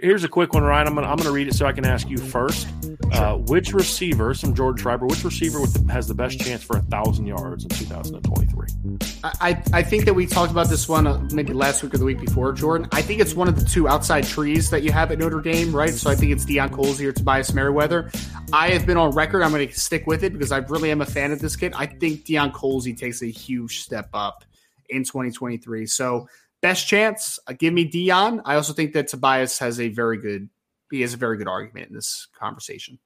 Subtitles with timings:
[0.00, 0.86] Here's a quick one, Ryan.
[0.86, 2.68] I'm gonna I'm gonna read it so I can ask you first.
[3.12, 6.78] Uh, which receiver, some George Schreiber, which receiver with the, has the best chance for
[6.78, 8.98] a thousand yards in 2023?
[9.22, 12.06] I I think that we talked about this one uh, maybe last week or the
[12.06, 12.88] week before, Jordan.
[12.90, 15.76] I think it's one of the two outside trees that you have at Notre Dame,
[15.76, 15.92] right?
[15.92, 18.10] So I think it's Deion Colzie or Tobias Merriweather.
[18.52, 19.42] I have been on record.
[19.42, 21.74] I'm going to stick with it because I really am a fan of this kid.
[21.76, 24.44] I think Deion Colzie takes a huge step up
[24.88, 25.86] in 2023.
[25.86, 26.28] So
[26.62, 28.40] best chance, uh, give me Deion.
[28.46, 30.48] I also think that Tobias has a very good
[30.90, 32.98] he has a very good argument in this conversation.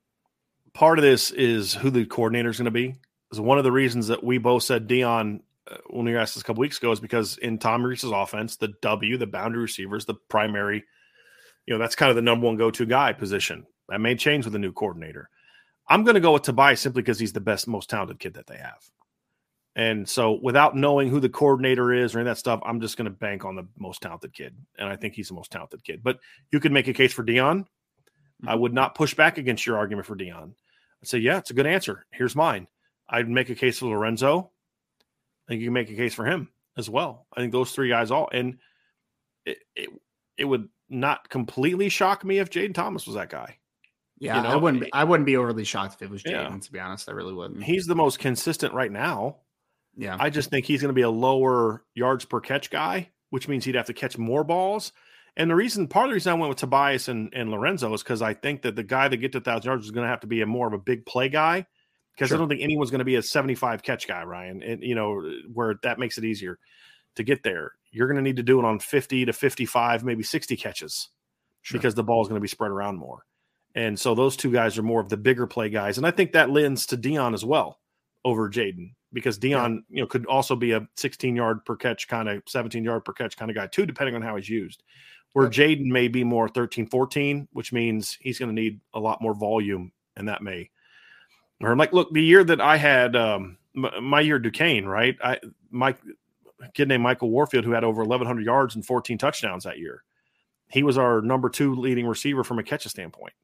[0.74, 2.96] Part of this is who the coordinator is going to be.
[3.32, 5.40] Is one of the reasons that we both said Deion
[5.70, 8.10] uh, when we were asked this a couple weeks ago is because in Tom Rees's
[8.10, 10.84] offense, the W, the boundary receivers, the primary,
[11.66, 13.66] you know, that's kind of the number one go-to guy position.
[13.88, 15.28] That may change with a new coordinator.
[15.88, 18.46] I'm going to go with Tobias simply because he's the best, most talented kid that
[18.46, 18.78] they have.
[19.76, 22.96] And so, without knowing who the coordinator is or any of that stuff, I'm just
[22.96, 24.56] going to bank on the most talented kid.
[24.78, 26.02] And I think he's the most talented kid.
[26.02, 26.18] But
[26.50, 27.58] you could make a case for Deion.
[27.58, 28.48] Mm-hmm.
[28.48, 30.52] I would not push back against your argument for Deion.
[31.02, 32.06] I'd say, yeah, it's a good answer.
[32.10, 32.68] Here's mine.
[33.06, 34.50] I'd make a case for Lorenzo.
[35.46, 36.48] I think you can make a case for him
[36.78, 37.26] as well.
[37.36, 38.56] I think those three guys all, and
[39.44, 39.90] it, it,
[40.38, 43.58] it would not completely shock me if Jayden Thomas was that guy.
[44.18, 44.48] Yeah, you know?
[44.48, 44.84] I wouldn't.
[44.84, 46.50] Be, I wouldn't be overly shocked if it was Jayden.
[46.50, 46.58] Yeah.
[46.58, 47.62] To be honest, I really wouldn't.
[47.62, 49.36] He's the most consistent right now.
[49.96, 50.16] Yeah.
[50.18, 53.64] I just think he's going to be a lower yards per catch guy, which means
[53.64, 54.92] he'd have to catch more balls.
[55.36, 58.02] And the reason, part of the reason I went with Tobias and, and Lorenzo is
[58.02, 60.20] because I think that the guy that get to thousand yards is going to have
[60.20, 61.66] to be a more of a big play guy.
[62.14, 62.38] Because sure.
[62.38, 64.62] I don't think anyone's going to be a 75 catch guy, Ryan.
[64.62, 66.58] And you know, where that makes it easier
[67.16, 67.72] to get there.
[67.90, 71.10] You're going to need to do it on 50 to 55, maybe 60 catches
[71.62, 71.78] sure.
[71.78, 73.24] because the ball is going to be spread around more.
[73.74, 75.98] And so those two guys are more of the bigger play guys.
[75.98, 77.80] And I think that lends to Deion as well
[78.24, 79.80] over Jayden because Deion, yeah.
[79.88, 83.12] you know, could also be a 16 yard per catch kind of 17 yard per
[83.12, 84.82] catch kind of guy too, depending on how he's used.
[85.32, 85.50] Where yeah.
[85.50, 89.34] Jayden may be more 13, 14, which means he's going to need a lot more
[89.34, 90.70] volume, and that may.
[91.60, 95.16] Or like, look, the year that I had um, my year Duquesne, right?
[95.22, 95.38] I
[95.70, 95.94] my
[96.74, 100.02] kid named Michael Warfield who had over 1,100 yards and 14 touchdowns that year.
[100.68, 103.34] He was our number two leading receiver from a catch standpoint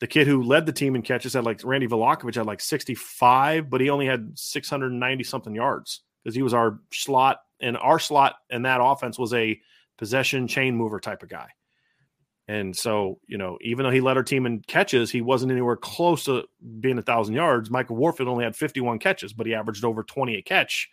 [0.00, 3.68] the kid who led the team in catches had like Randy Velakovich had like 65,
[3.68, 8.36] but he only had 690 something yards because he was our slot and our slot
[8.50, 9.60] and that offense was a
[9.96, 11.48] possession chain mover type of guy.
[12.46, 15.76] And so, you know, even though he led our team in catches, he wasn't anywhere
[15.76, 16.44] close to
[16.80, 17.70] being a thousand yards.
[17.70, 20.88] Michael Warfield only had 51 catches, but he averaged over 20 a catch.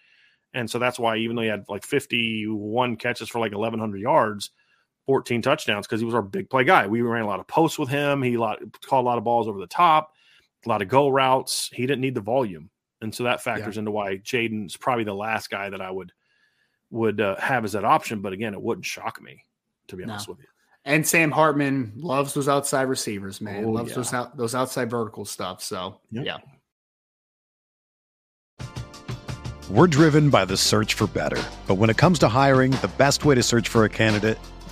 [0.54, 4.50] And so that's why, even though he had like 51 catches for like 1,100 yards,
[5.06, 6.88] 14 touchdowns because he was our big play guy.
[6.88, 8.22] We ran a lot of posts with him.
[8.22, 10.14] He lot, caught a lot of balls over the top,
[10.66, 11.70] a lot of go routes.
[11.74, 12.70] He didn't need the volume,
[13.02, 13.80] and so that factors yeah.
[13.80, 16.12] into why Jayden's probably the last guy that I would
[16.92, 18.22] would uh, have as that option.
[18.22, 19.44] But again, it wouldn't shock me
[19.88, 20.34] to be honest no.
[20.34, 20.48] with you.
[20.88, 23.66] And Sam Hartman loves those outside receivers, man.
[23.66, 23.96] Oh, loves yeah.
[23.96, 25.64] those out, those outside vertical stuff.
[25.64, 26.26] So yep.
[26.26, 26.38] yeah.
[29.70, 33.26] We're driven by the search for better, but when it comes to hiring, the best
[33.26, 34.38] way to search for a candidate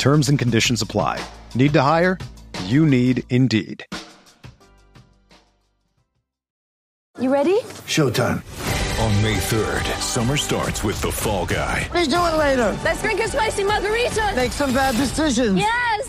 [0.00, 1.22] Terms and conditions apply.
[1.54, 2.16] Need to hire?
[2.64, 3.84] You need Indeed.
[7.18, 7.60] You ready?
[7.86, 8.42] Showtime.
[9.04, 11.86] On May 3rd, summer starts with The Fall Guy.
[11.92, 12.78] Let's do it later.
[12.82, 14.32] Let's drink a spicy margarita.
[14.34, 15.56] Make some bad decisions.
[15.56, 16.08] Yes.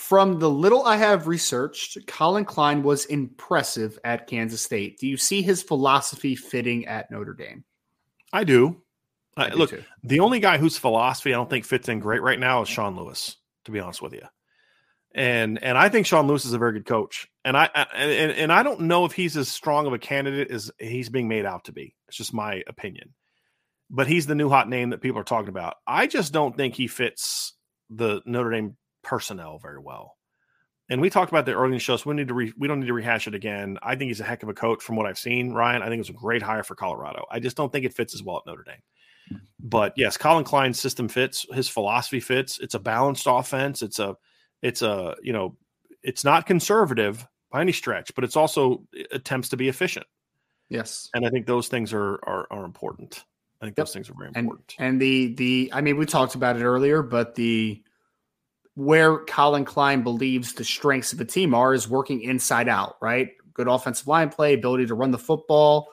[0.00, 4.98] From the little I have researched, Collin Klein was impressive at Kansas State.
[4.98, 7.64] Do you see his philosophy fitting at Notre Dame?
[8.32, 8.80] I do.
[9.36, 9.84] I, do look, too.
[10.02, 12.96] the only guy whose philosophy I don't think fits in great right now is Sean
[12.96, 13.36] Lewis.
[13.66, 14.22] To be honest with you,
[15.14, 18.32] and and I think Sean Lewis is a very good coach, and I, I and
[18.32, 21.44] and I don't know if he's as strong of a candidate as he's being made
[21.44, 21.94] out to be.
[22.08, 23.12] It's just my opinion,
[23.90, 25.76] but he's the new hot name that people are talking about.
[25.86, 27.52] I just don't think he fits
[27.90, 30.16] the Notre Dame personnel very well.
[30.88, 32.66] And we talked about the early in the show, so we need to re, we
[32.66, 33.78] don't need to rehash it again.
[33.82, 35.52] I think he's a heck of a coach from what I've seen.
[35.52, 37.24] Ryan, I think it was a great hire for Colorado.
[37.30, 39.40] I just don't think it fits as well at Notre Dame.
[39.60, 41.46] But yes, Collin Klein's system fits.
[41.52, 42.58] His philosophy fits.
[42.58, 43.82] It's a balanced offense.
[43.82, 44.16] It's a
[44.62, 45.56] it's a you know
[46.02, 50.06] it's not conservative by any stretch, but it's also eh, attempts to be efficient.
[50.68, 51.08] Yes.
[51.14, 53.24] And I think those things are are, are important.
[53.62, 53.86] I think Yep.
[53.86, 54.74] those things are very and important.
[54.80, 57.80] and the the I mean we talked about it earlier, but the
[58.80, 63.28] where Collin Klein believes the strengths of the team are is working inside out, right?
[63.52, 65.88] Good offensive line play, ability to run the football,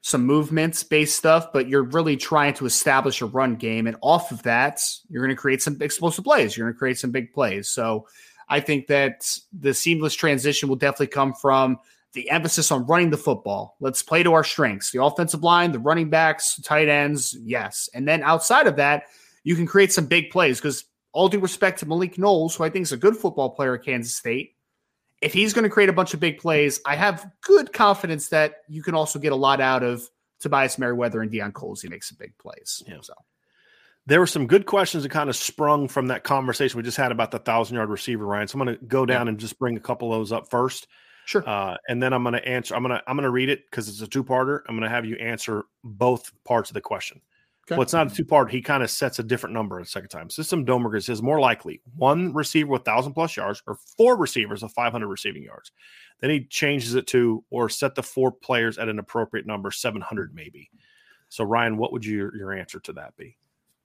[0.00, 3.86] some movements based stuff, but you're really trying to establish a run game.
[3.86, 6.56] And off of that, you're going to create some explosive plays.
[6.56, 7.68] You're going to create some big plays.
[7.68, 8.08] So
[8.48, 11.78] I think that the seamless transition will definitely come from
[12.12, 13.76] the emphasis on running the football.
[13.78, 14.90] Let's play to our strengths.
[14.90, 17.88] The offensive line, the running backs, tight ends, yes.
[17.94, 19.04] And then outside of that,
[19.44, 22.70] you can create some big plays because all due respect to Malik Knowles, who I
[22.70, 24.56] think is a good football player at Kansas State,
[25.20, 28.56] if he's going to create a bunch of big plays, I have good confidence that
[28.68, 30.08] you can also get a lot out of
[30.40, 31.82] Tobias Merriweather and Deion Colzie.
[31.82, 32.82] He makes some big plays.
[32.86, 32.96] Yeah.
[33.02, 33.14] So
[34.06, 37.12] there were some good questions that kind of sprung from that conversation we just had
[37.12, 38.48] about the thousand yard receiver, Ryan.
[38.48, 40.88] So I'm going to go down and just bring a couple of those up first.
[41.24, 41.48] sure.
[41.48, 42.74] Uh, and then I'm going to answer.
[42.74, 44.62] I'm going to I'm going to read it because it's a two parter.
[44.68, 47.20] I'm going to have you answer both parts of the question.
[47.72, 47.78] Okay.
[47.78, 48.50] Well, it's not a two part.
[48.50, 50.30] He kind of sets a different number the second time.
[50.30, 54.72] System Domerger says more likely one receiver with thousand plus yards or four receivers with
[54.72, 55.72] 500 receiving yards.
[56.20, 60.34] Then he changes it to or set the four players at an appropriate number, 700
[60.34, 60.70] maybe.
[61.28, 63.36] So Ryan, what would your your answer to that be?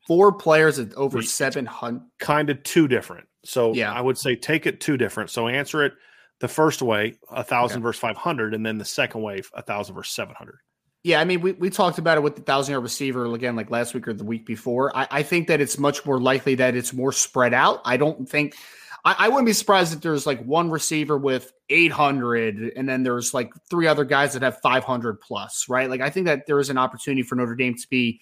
[0.05, 1.27] Four players at over Wait.
[1.27, 2.01] 700.
[2.19, 3.27] kind of two different.
[3.43, 3.91] So Yeah.
[3.93, 5.29] I would say take it two different.
[5.29, 5.93] So answer it
[6.39, 7.83] the first way, a thousand Okay.
[7.83, 10.59] versus five hundred, and then the second way, a thousand versus seven hundred.
[11.07, 13.71] Yeah, I mean, we, we talked about it with the thousand yard receiver again, like
[13.71, 14.93] last week or the week before.
[14.93, 17.79] I, I think that it's much more likely that it's more spread out.
[17.85, 18.57] I don't think
[19.05, 23.53] I, wouldn't be surprised if there's like one receiver with 800 and then there's like
[23.69, 25.89] three other guys that have 500 plus, right?
[25.89, 28.19] Like, I think that there is an opportunity for Notre Dame to be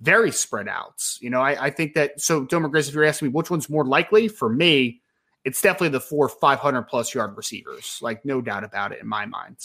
[0.00, 1.04] very spread out.
[1.20, 3.70] You know, I, I think that so Domer Grizz, if you're asking me which one's
[3.70, 5.02] more likely for me,
[5.44, 9.26] it's definitely the four 500 plus yard receivers, like no doubt about it in my
[9.26, 9.58] mind.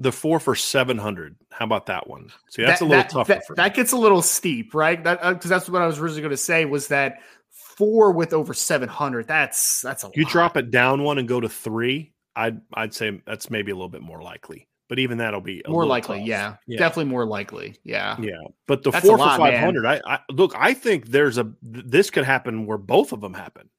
[0.00, 1.36] The four for seven hundred.
[1.50, 2.32] How about that one?
[2.48, 3.54] See, that's that, a little that, tougher.
[3.54, 5.02] That, that gets a little steep, right?
[5.04, 7.18] That uh, because that's what I was originally going to say was that
[7.50, 9.28] four with over seven hundred.
[9.28, 10.32] That's that's a you lot.
[10.32, 12.14] drop it down one and go to three.
[12.34, 14.66] I'd I'd say that's maybe a little bit more likely.
[14.88, 16.78] But even that'll be a more likely, yeah, Yeah.
[16.78, 18.16] definitely more likely, yeah.
[18.18, 18.32] Yeah,
[18.66, 20.52] but the That's four for lot, five hundred, I, I look.
[20.56, 23.70] I think there's a this could happen where both of them happen.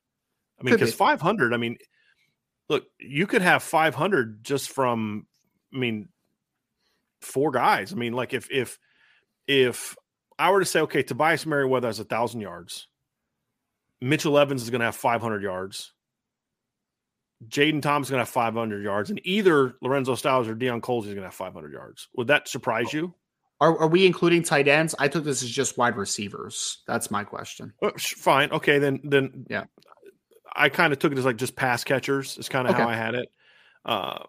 [0.58, 0.96] I mean, because be.
[0.96, 1.54] five hundred.
[1.54, 1.78] I mean,
[2.70, 5.28] look, you could have five hundred just from.
[5.74, 6.08] I mean,
[7.22, 7.94] four guys.
[7.94, 8.78] I mean, like if if
[9.48, 9.96] if
[10.38, 12.88] I were to say, okay, Tobias Merriweather has a thousand yards,
[14.02, 15.94] Mitchell Evans is going to have five hundred yards.
[17.48, 21.08] Jayden Thomas is going to have 500 yards, and either Lorenzo Styles or Deion Colzie
[21.08, 22.08] is going to have 500 yards.
[22.16, 23.16] Would that surprise you?
[23.60, 24.94] Are, are we including tight ends?
[25.00, 26.84] I took this as just wide receivers.
[26.88, 27.74] That's my question.
[27.82, 28.52] Uh, fine.
[28.52, 29.66] Okay, then then Yeah.
[30.56, 32.38] I kind of took it as like just pass catchers.
[32.38, 33.32] Is kind of how I had it.
[33.86, 34.24] Uh,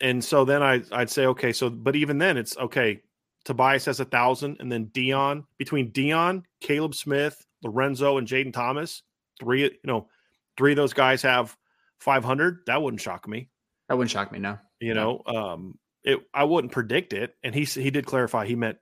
[0.00, 1.52] and so then I I'd say okay.
[1.52, 3.02] So but even then it's okay.
[3.44, 9.02] Tobias has a thousand, and then Deion between Deion, Caleb Smith, Lorenzo, and Jayden Thomas,
[9.40, 10.08] three you know,
[10.56, 11.56] three of those guys have
[12.00, 12.60] five hundred.
[12.66, 13.48] That wouldn't shock me.
[13.88, 14.38] That wouldn't shock me.
[14.38, 18.54] No, You know, um, it I wouldn't predict it, and he he did clarify he
[18.54, 18.78] meant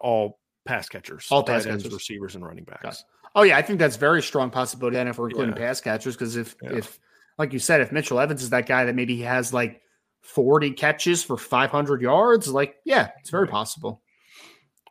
[0.00, 1.94] all pass catchers, All pass tight ends, catchers.
[1.94, 3.04] receivers, and running backs.
[3.34, 4.96] Oh yeah, I think that's very strong possibility.
[4.98, 5.60] And if we're including Yeah.
[5.68, 6.72] pass catchers, because if Yeah.
[6.78, 6.98] if
[7.38, 9.80] like you said, if Mitchell Evans is that guy that maybe he has like
[10.20, 13.50] forty catches for five hundred yards, like yeah, it's very Right.
[13.52, 14.02] possible.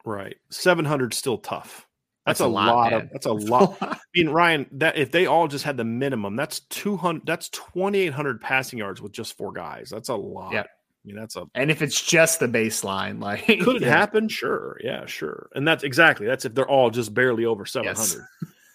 [0.06, 1.86] Right, seven hundred still tough.
[2.26, 3.78] That's, That's a a lot, lot, of that's a lot.
[3.82, 7.26] I mean, Ryan, that if they all just had the minimum, that's two hundred.
[7.26, 9.90] That's twenty eight hundred passing yards with just four guys.
[9.90, 10.52] That's a lot.
[10.54, 10.62] Yeah.
[10.64, 10.66] I
[11.06, 13.90] mean, that's a and if it's just the baseline, like could it yeah.
[13.90, 14.28] happen?
[14.28, 15.50] Sure, yeah, sure.
[15.56, 18.26] And that's exactly that's if they're all just barely over seven hundred.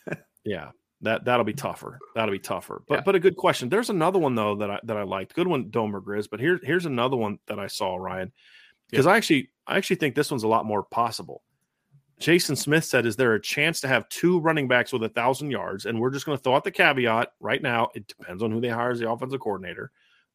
[0.08, 0.18] Yes.
[0.44, 0.70] yeah,
[1.02, 1.98] that that'll be tougher.
[2.14, 2.82] That'll be tougher.
[2.88, 3.02] But Yeah.
[3.04, 3.68] but a good question.
[3.68, 5.34] There's another one though that I that I liked.
[5.34, 6.28] Good one, Domer Grizz.
[6.30, 8.32] But here's here's another one that I saw, Ryan,
[8.90, 11.42] because I actually I actually think this one's a lot more possible.
[12.18, 15.50] Jason Smith said, "Is there a chance to have two running backs with a thousand
[15.50, 17.90] yards?" And we're just going to throw out the caveat right now.
[17.96, 19.90] It depends on who they hire as the offensive coordinator.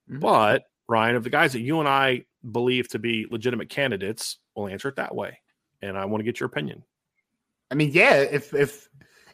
[0.10, 0.20] Mhm.
[0.20, 4.68] But Ryan, of the guys that you and I believe to be legitimate candidates, we'll
[4.68, 5.40] answer it that way.
[5.82, 6.84] And I want to get your opinion.
[7.72, 8.90] I mean, yeah, if if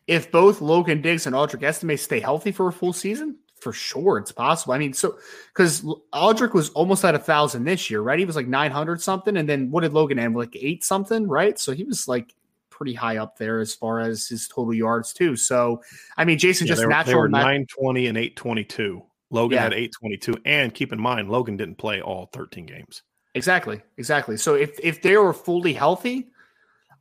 [0.07, 4.17] if both Logan Diggs and Audric Estime stay healthy for a full season, for sure
[4.17, 4.73] it's possible.
[4.73, 5.17] I mean, so
[5.53, 5.81] because
[6.13, 8.19] Audric was almost at a thousand this year, right?
[8.19, 11.27] He was like nine hundred something, and then what did Logan end like eight something,
[11.27, 11.57] right?
[11.57, 12.33] So he was like
[12.69, 15.35] pretty high up there as far as his total yards too.
[15.37, 15.81] So
[16.17, 17.21] I mean, Jason Yeah, just they, were, they natural.
[17.21, 19.01] were 920 and 822.
[19.29, 19.63] Logan Yeah.
[19.63, 20.41] had 822.
[20.45, 23.03] And keep in mind, Logan didn't play all 13 games.
[23.35, 24.37] Exactly, exactly.
[24.37, 26.27] So if if they were fully healthy,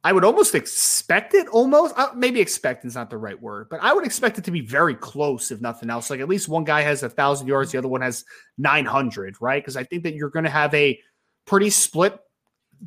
[0.05, 1.47] I would almost expect it.
[1.49, 4.51] Almost, uh, maybe expect is not the right word, but I would expect it to
[4.51, 6.11] be very close, if nothing else.
[6.11, 8.25] Like at least one guy has a thousand yards, the other one has
[8.59, 9.63] nine hundred, right?
[9.63, 10.99] Because I think that you're going to have a
[11.45, 12.19] pretty split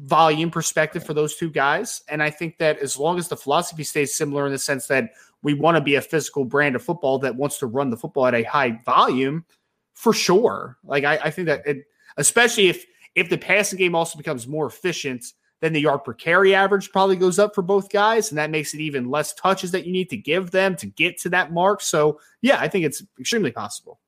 [0.03, 3.85] volume perspective for those two guys, and I think that as long as the philosophy
[3.85, 7.17] stays similar in the sense that we want to be a physical brand of football
[7.19, 9.45] that wants to run the football at a high volume,
[9.93, 10.77] for sure.
[10.83, 11.85] Like I, I think that it,
[12.17, 15.23] especially if if the passing game also becomes more efficient,
[15.65, 18.73] then the yard per carry average probably goes up for both guys, and that makes
[18.73, 21.81] it even less touches that you need to give them to get to that mark.
[21.81, 23.99] So yeah, I think it's extremely possible.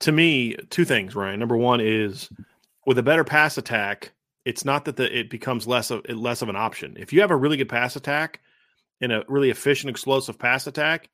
[0.00, 1.40] To me, two things, Ryan.
[1.40, 2.28] Number one is
[2.86, 4.12] with a better pass attack,
[4.44, 6.96] it's not that the, it becomes less of less of an option.
[6.98, 8.40] If you have a really good pass attack
[9.00, 11.08] and a really efficient, explosive pass attack,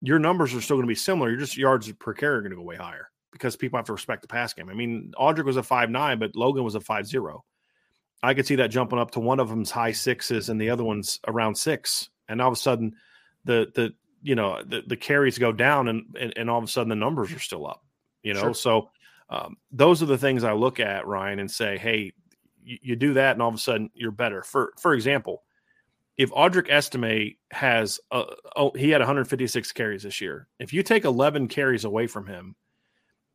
[0.00, 1.30] your numbers are still going to be similar.
[1.30, 3.92] Your just yards per carry are going to go way higher because people have to
[3.92, 4.68] respect the pass game.
[4.68, 7.44] I mean, Audric was a five nine, but Logan was a five zero.
[8.22, 10.84] I could see that jumping up to one of them's high sixes and the other
[10.84, 12.94] one's around six, and all of a sudden,
[13.44, 16.68] the the you know the, the carries go down and, and and all of a
[16.68, 17.84] sudden the numbers are still up.
[18.22, 18.54] You know, Sure.
[18.54, 18.90] so
[19.28, 22.12] um, those are the things I look at, Ryan, and say, hey,
[22.62, 24.42] you, you do that, and all of a sudden you're better.
[24.42, 25.42] For for example,
[26.16, 28.24] if Audric Estime has uh,
[28.56, 30.48] oh he had 156 carries this year.
[30.58, 32.56] If you take 11 carries away from him,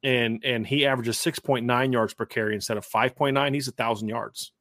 [0.03, 4.51] and and he averages 6.9 yards per carry instead of 5.9, he's a thousand yards.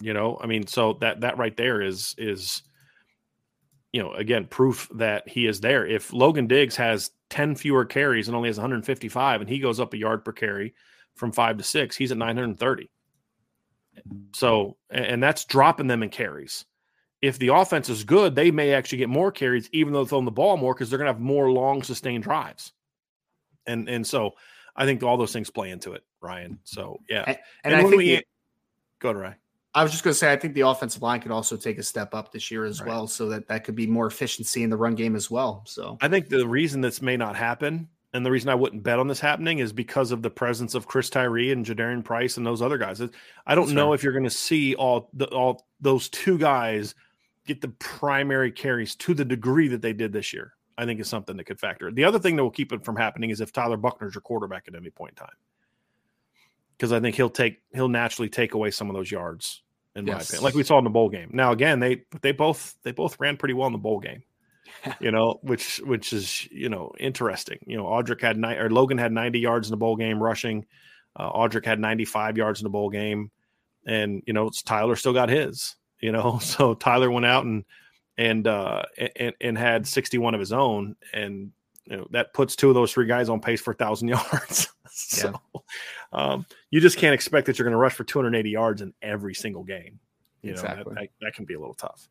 [0.00, 2.62] You know, I mean, so that that right there is is
[3.92, 5.86] you know again proof that he is there.
[5.86, 9.94] If Logan Diggs has 10 fewer carries and only has 155, and he goes up
[9.94, 10.74] a yard per carry
[11.14, 12.90] from five to six, he's at 930.
[14.34, 16.64] So, and and that's dropping them in carries.
[17.22, 20.24] If the offense is good, they may actually get more carries, even though they're throwing
[20.26, 22.72] the ball more, because they're going to have more long sustained drives.
[23.66, 24.32] And and so,
[24.76, 26.58] I think all those things play into it, Ryan.
[26.64, 28.26] So yeah, And, and I think we the-
[28.98, 29.36] go to Ryan.
[29.74, 31.82] I was just going to say I think the offensive line could also take a
[31.82, 32.88] step up this year as Right.
[32.90, 35.62] well, so that that could be more efficiency in the run game as well.
[35.66, 39.00] So I think the reason this may not happen, and the reason I wouldn't bet
[39.00, 42.46] on this happening, is because of the presence of Chris Tyree and Jadarian Price and
[42.46, 43.00] those other guys.
[43.00, 43.94] I don't That's know fair.
[43.96, 46.94] if you're going to see all the, all those two guys
[47.46, 50.54] get the primary carries to the degree that they did this year.
[50.78, 51.90] I think is something that could factor.
[51.92, 54.64] The other thing that will keep it from happening is if Tyler Buchner's your quarterback
[54.66, 55.36] at any point in time,
[56.76, 59.62] because I think he'll take he'll naturally take away some of those yards.
[59.96, 60.28] In my Yes.
[60.28, 61.30] opinion, like we saw in the bowl game.
[61.32, 64.22] Now again, they they both they both ran pretty well in the bowl game
[65.00, 67.58] you know, which which is you know interesting.
[67.66, 70.66] You know, Audric had nine or Logan had 90 yards in the bowl game rushing.
[71.16, 73.30] Uh, Audric had 95 yards in the bowl game,
[73.86, 75.76] and you know, it's Tyler still got his.
[76.00, 77.64] You know, so Tyler went out and
[78.18, 78.82] and uh,
[79.16, 81.52] and and had 61 of his own, and
[81.86, 84.68] you know that puts two of those three guys on pace for a thousand yards.
[84.90, 85.34] so
[86.12, 89.34] um, you just can't expect that you're going to rush for 280 yards in every
[89.34, 89.98] single game.
[90.42, 90.94] You know, Exactly.
[90.94, 92.08] that, that, that can be a little tough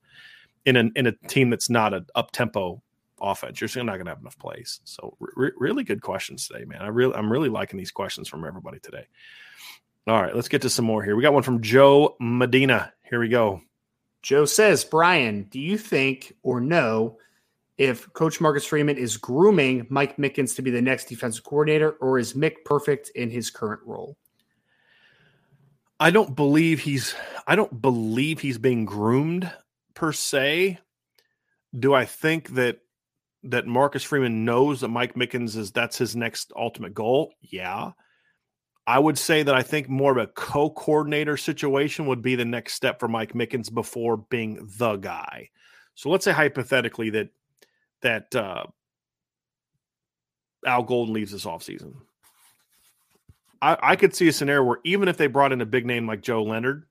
[0.66, 2.82] in a in a team that's not an up tempo
[3.22, 3.62] offense.
[3.62, 4.82] You're still not going to have enough plays.
[4.84, 6.82] So re- really good questions today, man.
[6.82, 9.06] I really I'm really liking these questions from everybody today.
[10.08, 11.16] All right, let's get to some more here.
[11.16, 12.92] We got one from Joe Medina.
[13.10, 13.62] Here we go.
[14.22, 17.18] Joe says, Brian, do you think or know
[17.78, 22.20] if Coach Marcus Freeman is grooming Mike Mickens to be the next defensive coordinator, or
[22.20, 24.18] is Mick perfect in his current role?
[26.00, 27.16] I don't believe he's
[27.48, 29.52] I don't believe he's being groomed
[29.94, 30.80] per se.
[31.78, 32.80] Do I think that
[33.44, 37.34] that Marcus Freeman knows that Mike Mickens is that's his next ultimate goal?
[37.42, 37.92] Yeah.
[38.86, 42.74] I would say that I think more of a co-coordinator situation would be the next
[42.74, 45.50] step for Mike Mickens before being the guy.
[45.96, 47.30] So let's say hypothetically that
[48.04, 48.64] that uh,
[50.66, 51.96] Al Golden leaves this offseason.
[53.62, 56.06] I, I could see a scenario where even if they brought in a big name
[56.06, 56.86] like Joe Leonard,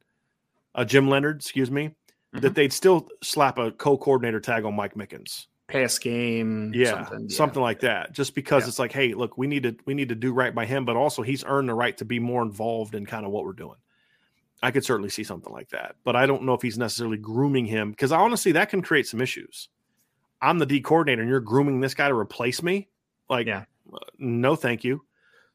[0.74, 2.40] uh, Jim Leonhard, excuse me, mm-hmm.
[2.40, 5.46] that they'd still slap a co-coordinator tag on Mike Mickens.
[5.68, 7.36] Pass game, yeah, something, yeah.
[7.36, 8.12] something like that.
[8.12, 8.68] Just because yeah.
[8.68, 10.96] it's like, hey, look, we need to we need to do right by him, but
[10.96, 13.78] also he's earned the right to be more involved in kind of what we're doing.
[14.62, 17.66] I could certainly see something like that, but I don't know if he's necessarily grooming
[17.66, 19.68] him because honestly, that can create some issues.
[20.42, 22.88] I'm the D coordinator, and you're grooming this guy to replace me.
[23.30, 23.64] Like, yeah.
[24.18, 25.04] no, thank you.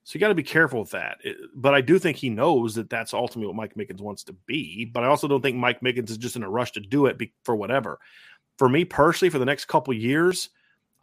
[0.04, 1.18] So you got to be careful with that.
[1.24, 4.34] It, but I do think he knows that that's ultimately what Mike Mickens wants to
[4.34, 4.86] be.
[4.86, 7.18] But I also don't think Mike Mickens is just in a rush to do it
[7.18, 8.00] be, for whatever.
[8.58, 10.50] For me personally, for the next couple years,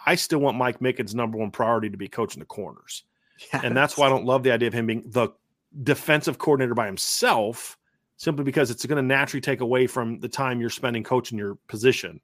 [0.07, 3.05] I still want Mike Mickens' number one priority to be coaching the corners.
[3.53, 3.63] Yes.
[3.65, 5.29] And that's why I don't love the idea of him being the
[5.83, 7.77] defensive coordinator by himself,
[8.17, 11.57] simply because it's going to naturally take away from the time you're spending coaching your
[11.69, 12.21] position.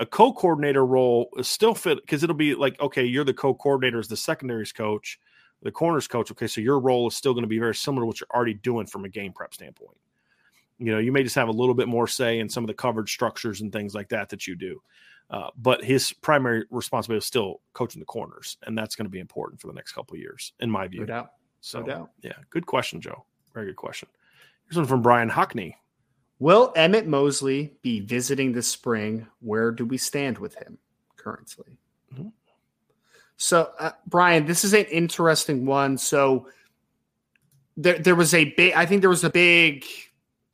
[0.00, 4.08] A co-coordinator role is still fit because it'll be like, okay, you're the co-coordinator as
[4.08, 5.18] the secondaries coach
[5.62, 8.06] the corners coach, okay, so your role is still going to be very similar to
[8.06, 9.96] what you're already doing from a game prep standpoint.
[10.78, 12.74] You know, you may just have a little bit more say in some of the
[12.74, 14.80] coverage structures and things like that that you do.
[15.30, 19.18] Uh, but his primary responsibility is still coaching the corners, and that's going to be
[19.18, 21.00] important for the next couple years, in my view.
[21.00, 21.30] No doubt.
[21.60, 22.10] So, no doubt.
[22.22, 23.24] yeah, good question, Joe.
[23.52, 24.08] Very good question.
[24.64, 25.74] Here's one from Brian Hockney.
[26.38, 29.26] Will Emmett Mosley be visiting this spring?
[29.40, 30.78] Where do we stand with him
[31.16, 31.78] currently?
[32.14, 32.28] Mm-hmm.
[33.36, 35.98] So, uh, Brian, this is an interesting one.
[35.98, 36.48] So,
[37.76, 39.84] there, there was a big, I think there was a big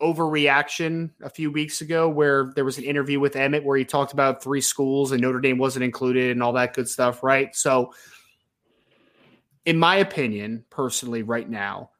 [0.00, 4.12] overreaction a few weeks ago where there was an interview with Emmett where he talked
[4.12, 7.54] about three schools and Notre Dame wasn't included and all that good stuff, right?
[7.56, 7.94] So,
[9.64, 11.90] in my opinion, personally, right now,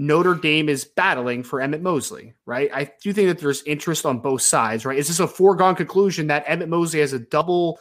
[0.00, 2.70] Notre Dame is battling for Emmett Mosley, right?
[2.72, 4.98] I do think that there's interest on both sides, right?
[4.98, 7.78] Is this a foregone conclusion that Emmett Mosley has a double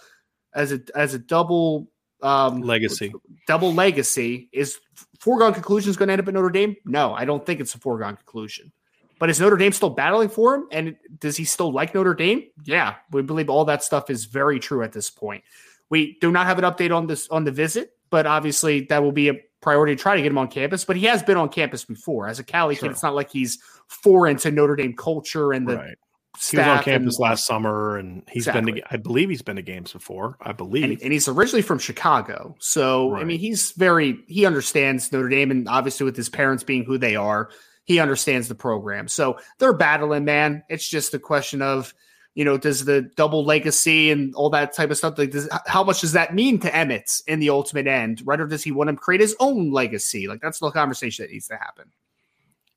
[0.54, 1.90] as a as a double
[2.22, 3.14] um, legacy,
[3.48, 4.80] double legacy is
[5.22, 6.76] foregone conclusion is going to end up at Notre Dame?
[6.84, 8.74] No, I don't think it's a foregone conclusion.
[9.18, 10.68] But is Notre Dame still battling for him?
[10.74, 12.50] And does he still like Notre Dame?
[12.66, 15.46] Yeah, we believe all that stuff is very true at this point.
[15.90, 19.14] We do not have an update on this on the visit, but obviously that will
[19.14, 20.86] be a priority to try to get him on campus.
[20.86, 22.88] But he has been on campus before as a Cali sure.
[22.88, 22.92] kid.
[22.92, 25.98] It's not like he's foreign to Notre Dame culture and the right
[26.38, 28.74] he was on campus and, last summer, and he's exactly.
[28.74, 30.38] been to, I believe he's been to games before.
[30.42, 33.22] I believe, and, and he's originally from Chicago, so right.
[33.22, 36.98] I mean, he's very he understands Notre Dame, and obviously with his parents being who
[36.98, 37.50] they are,
[37.84, 39.08] he understands the program.
[39.08, 40.64] So they're battling, man.
[40.70, 41.94] It's just a question of
[42.36, 45.84] you know, does the double legacy and all that type of stuff, like, does, how
[45.84, 48.40] much does that mean to Emmett in the ultimate end, right?
[48.40, 50.28] Or does he want to create his own legacy?
[50.28, 51.92] Like, that's the conversation that needs to happen.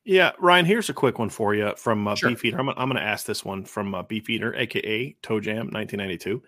[0.05, 2.31] Yeah, Ryan, here's a quick one for you from uh, sure.
[2.31, 2.59] Beefeater.
[2.59, 6.43] I'm, I'm going to ask this one from uh, Beefeater, aka Toe Jam 1992.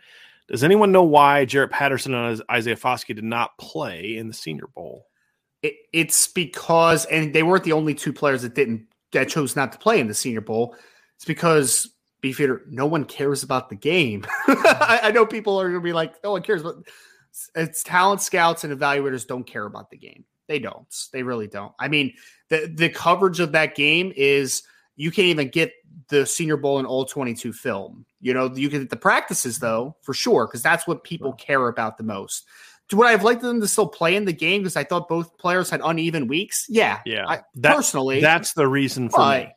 [0.48, 4.66] Does anyone know why Jarrett Patterson and Isaiah Foskey did not play in the Senior
[4.74, 5.06] Bowl?
[5.62, 9.72] It, it's because, and they weren't the only two players that didn't that chose not
[9.72, 10.76] to play in the Senior Bowl.
[11.16, 11.93] It's because
[12.24, 14.24] Beefeater, no one cares about the game.
[14.44, 14.66] Mm-hmm.
[14.66, 16.76] I, I, know people are going to be like, no one cares, but
[17.54, 20.24] it's talent scouts and evaluators don't care about the game.
[20.46, 20.86] They don't.
[21.12, 21.72] They really don't.
[21.78, 22.14] I mean,
[22.48, 24.62] the the coverage of that game is
[24.96, 25.72] you can't even get
[26.08, 28.04] the Senior Bowl and all 22 film.
[28.20, 29.66] You know, you can get the practices mm-hmm.
[29.66, 32.46] though, for sure, because that's what people care about the most.
[32.92, 35.36] Would I have liked them to still play in the game because I thought both
[35.38, 36.66] players had uneven weeks?
[36.68, 37.26] Yeah, yeah.
[37.26, 39.52] I, that, personally, that's the reason for but, me.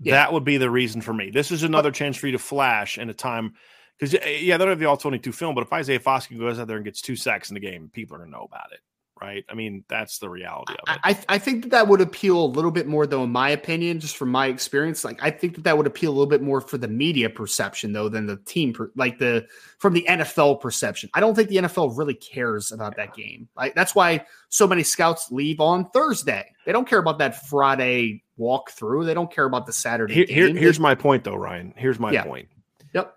[0.00, 0.14] Yeah.
[0.14, 1.30] That would be the reason for me.
[1.30, 3.54] This is another chance for you to flash in a time
[3.98, 6.68] because yeah, they don't have the all 22 film, but if Isaiah Foskey goes out
[6.68, 8.80] there and gets two sacks in the game, people are gonna know about it
[9.20, 9.44] right?
[9.48, 11.00] I mean, that's the reality of it.
[11.02, 14.00] I, I think that that would appeal a little bit more, though, in my opinion,
[14.00, 15.04] just from my experience.
[15.04, 17.92] Like, I think that that would appeal a little bit more for the media perception,
[17.92, 19.46] though, than the team, per, like the
[19.78, 21.10] from the NFL perception.
[21.14, 23.48] I don't think the NFL really cares about that game.
[23.56, 26.54] Like, that's why so many scouts leave on Thursday.
[26.64, 29.06] They don't care about that Friday walkthrough.
[29.06, 30.14] They don't care about the Saturday.
[30.14, 31.74] Here, here here's my point, though, Ryan.
[31.76, 32.24] Here's my yeah.
[32.24, 32.48] point.
[32.94, 33.14] Yep.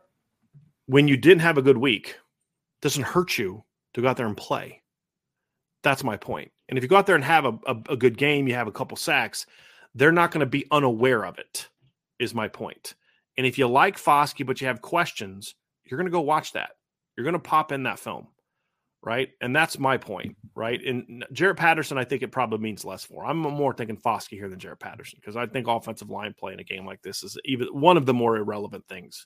[0.87, 2.17] When you didn't have a good week,
[2.81, 4.80] doesn't hurt you to go out there and play
[5.83, 6.51] that's my point.
[6.69, 8.67] And if you go out there and have a, a, a, good game, you have
[8.67, 9.45] a couple sacks,
[9.93, 11.67] they're not going to be unaware of it.
[12.19, 12.93] Is my point.
[13.37, 16.71] And if you like Foskey but you have questions, you're going to go watch that.
[17.15, 18.27] You're going to pop in that film,
[19.03, 19.29] right?
[19.41, 20.79] And that's my point, right?
[20.85, 23.25] And Jarrett Patterson, I think it probably means less for.
[23.25, 26.59] I'm more thinking Foskey here than Jarrett Patterson because I think offensive line play in
[26.59, 29.25] a game like this is even one of the more irrelevant things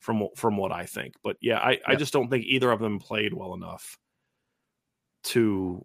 [0.00, 1.14] from from what I think.
[1.22, 3.98] But yeah, I, I just don't think either of them played well enough
[5.24, 5.84] to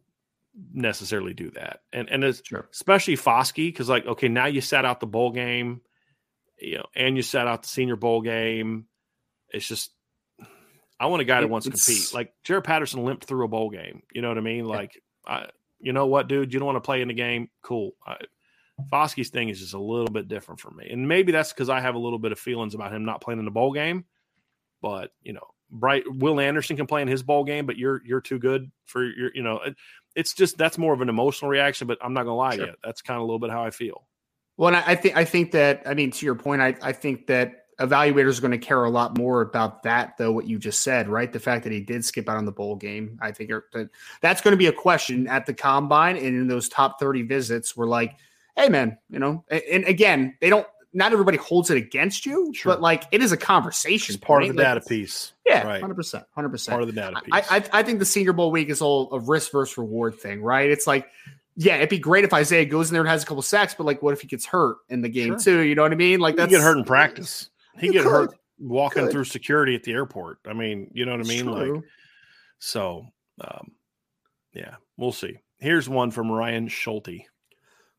[0.74, 1.82] necessarily do that.
[1.92, 2.68] And and it's Sure.
[2.74, 5.82] especially Foskey because like okay, now you sat out the bowl game,
[6.60, 8.86] you know, and you sat out the Senior Bowl game.
[9.50, 9.92] It's just
[11.00, 12.14] I want a guy that It- wants to compete.
[12.14, 14.04] Like Jarrett Patterson limped through a bowl game.
[14.14, 14.66] You know what I mean?
[14.66, 16.54] Like, I, you know what, dude?
[16.54, 17.50] You don't want to play in the game?
[17.62, 17.92] Cool.
[18.08, 18.18] I,
[18.92, 21.80] Foskey's thing is just a little bit different for me, and maybe that's because I
[21.82, 24.06] have a little bit of feelings about him not playing in the bowl game.
[24.82, 28.22] But you know, Bright Will Anderson can play in his bowl game, but you're you're
[28.22, 29.32] too good for your.
[29.34, 29.76] You know, it,
[30.16, 31.88] it's just that's more of an emotional reaction.
[31.88, 32.66] But I'm not gonna lie Sure.
[32.66, 34.08] to you, that's kind of a little bit how I feel.
[34.58, 36.92] Well, and I, I think I think that I mean to your point, I, I
[36.94, 40.32] think that evaluators are going to care a lot more about that, though.
[40.32, 41.32] What you just said, right?
[41.32, 43.52] The fact that he did skip out on the bowl game, I think
[44.22, 47.76] that's going to be a question at the combine and in those top thirty visits.
[47.76, 48.18] We're like,
[48.56, 50.66] hey, man, you know, and again, they don't.
[50.96, 52.72] Not everybody holds it against you, Sure.
[52.74, 54.16] but like it is a conversation.
[54.16, 55.34] It's part of the Like, data piece.
[55.46, 55.82] Yeah, right.
[55.82, 56.72] hundred percent, hundred percent.
[56.74, 57.34] Part of the data piece.
[57.34, 60.42] I, I, I think the Senior Bowl week is all a risk versus reward thing,
[60.42, 60.70] right?
[60.72, 61.08] It's like,
[61.58, 63.86] yeah, it'd be great if Isaiah goes in there and has a couple sacks, but
[63.86, 65.40] like, what if he gets hurt in the game Sure.
[65.40, 65.60] too?
[65.62, 66.20] You know what I mean?
[66.22, 67.50] Like he that's get hurt in practice.
[67.78, 69.12] He get hurt walking Could.
[69.12, 70.40] through security at the airport.
[70.48, 71.46] I mean, you know what I mean?
[71.46, 71.84] Like,
[72.60, 73.06] so,
[73.42, 73.72] um,
[74.54, 75.40] yeah, we'll see.
[75.60, 77.26] Here's one from Ryan Schulte.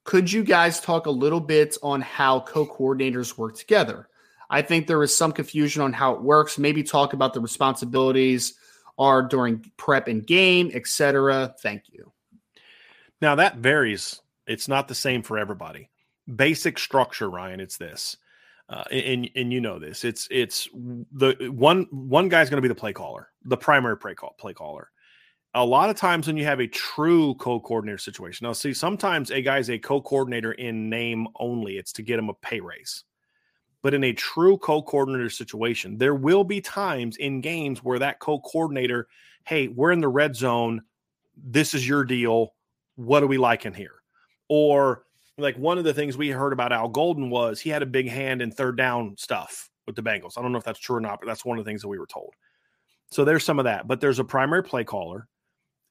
[0.06, 4.08] Could you guys talk a little bit on how co-coordinators work together?
[4.48, 6.58] I think there is some confusion on how it works.
[6.58, 8.54] Maybe talk about the responsibilities
[8.98, 11.56] are during prep and game, etc.
[11.60, 12.12] Thank you.
[13.20, 14.20] Now that varies.
[14.46, 15.90] It's not the same for everybody.
[16.32, 17.58] Basic structure, Ryan.
[17.58, 18.16] It's this,
[18.68, 20.04] uh, and and you know this.
[20.04, 24.14] It's it's the one one guy's going to be the play caller, the primary play
[24.14, 24.90] call play caller.
[25.56, 29.40] A lot of times when you have a true co-coordinator situation, now see sometimes a
[29.40, 31.78] guy's a co-coordinator in name only.
[31.78, 33.04] It's to get him a pay raise.
[33.80, 39.08] But in a true co-coordinator situation, there will be times in games where that co-coordinator,
[39.46, 40.82] hey, we're in the red zone.
[41.42, 42.52] This is your deal.
[42.96, 44.02] What do we like in here?
[44.50, 45.04] Or
[45.38, 48.10] like one of the things we heard about Al Golden was he had a big
[48.10, 50.36] hand in third down stuff with the Bengals.
[50.36, 51.88] I don't know if that's true or not, but that's one of the things that
[51.88, 52.34] we were told.
[53.10, 53.88] So there's some of that.
[53.88, 55.28] But there's a primary play caller,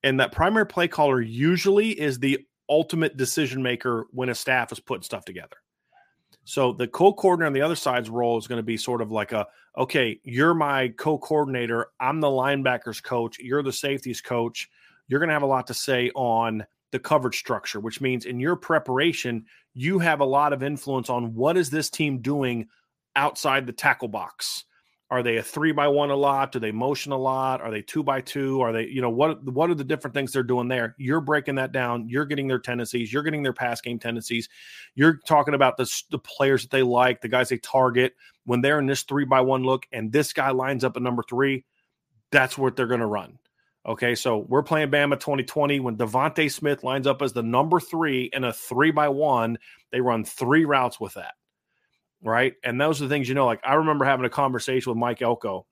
[0.05, 2.39] and that primary play caller usually is the
[2.69, 5.57] ultimate decision maker when a staff is putting stuff together.
[6.43, 9.31] So the co-coordinator on the other side's role is going to be sort of like
[9.31, 11.87] a, okay, you're my co-coordinator.
[11.99, 13.39] I'm the linebackers coach.
[13.39, 14.69] You're the safeties coach.
[15.07, 18.39] You're going to have a lot to say on the coverage structure, which means in
[18.39, 22.67] your preparation, you have a lot of influence on what is this team doing
[23.15, 24.65] outside the tackle box.
[25.11, 26.51] Are they a three by one a lot?
[26.51, 27.61] Do they motion a lot?
[27.61, 28.61] Are they two by two?
[28.61, 30.95] Are they, you know, what what are the different things they're doing there?
[30.97, 32.09] You're breaking that down.
[32.09, 33.13] You're getting their tendencies.
[33.13, 34.49] You're getting their pass game tendencies.
[34.95, 38.13] You're talking about the, the players that they like, the guys they target
[38.45, 41.23] when they're in this three by one look, and this guy lines up at number
[41.23, 41.65] three.
[42.31, 43.37] That's what they're going to run.
[43.87, 48.31] Okay, so we're playing Bama 2020 when DeVonta Smith lines up as the number three
[48.33, 49.59] in a three by one.
[49.91, 51.35] They run three routes with that,
[52.23, 52.53] right?
[52.63, 53.45] And those are the things you know.
[53.45, 55.65] Like I remember having a conversation with Mike Elko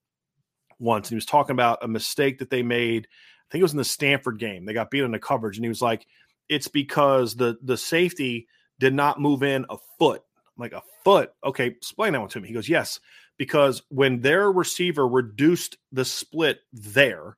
[0.80, 3.08] once, and he was talking about a mistake that they made.
[3.08, 4.66] I think it was in the Stanford game.
[4.66, 6.06] They got beat on the coverage, and he was like,
[6.50, 8.48] "It's because the the safety
[8.80, 11.34] did not move in a foot." I'm like a foot.
[11.44, 12.48] Okay, explain that one to me.
[12.48, 13.00] He goes, "Yes,
[13.38, 17.38] because when their receiver reduced the split there."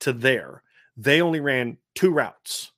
[0.00, 0.62] to there,
[0.96, 2.72] they only ran two routes,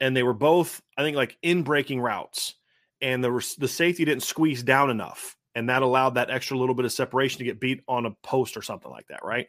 [0.00, 2.54] and they were both, I think, like in breaking routes,
[3.00, 6.84] and the the safety didn't squeeze down enough, and that allowed that extra little bit
[6.84, 9.46] of separation to get beat on a post or something like that, right?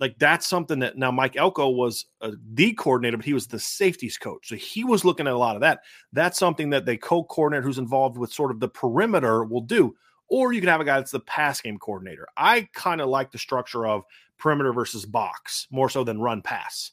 [0.00, 2.06] Like that's something that now Mike Elko was
[2.54, 5.56] D coordinator, but he was the safeties coach, so he was looking at a lot
[5.56, 5.80] of that.
[6.12, 9.96] That's something that the co-coordinator who's involved with sort of the perimeter will do.
[10.30, 12.28] Or you can have a guy that's the pass game coordinator.
[12.36, 14.04] I kind of like the structure of
[14.36, 16.92] perimeter versus box more so than run pass.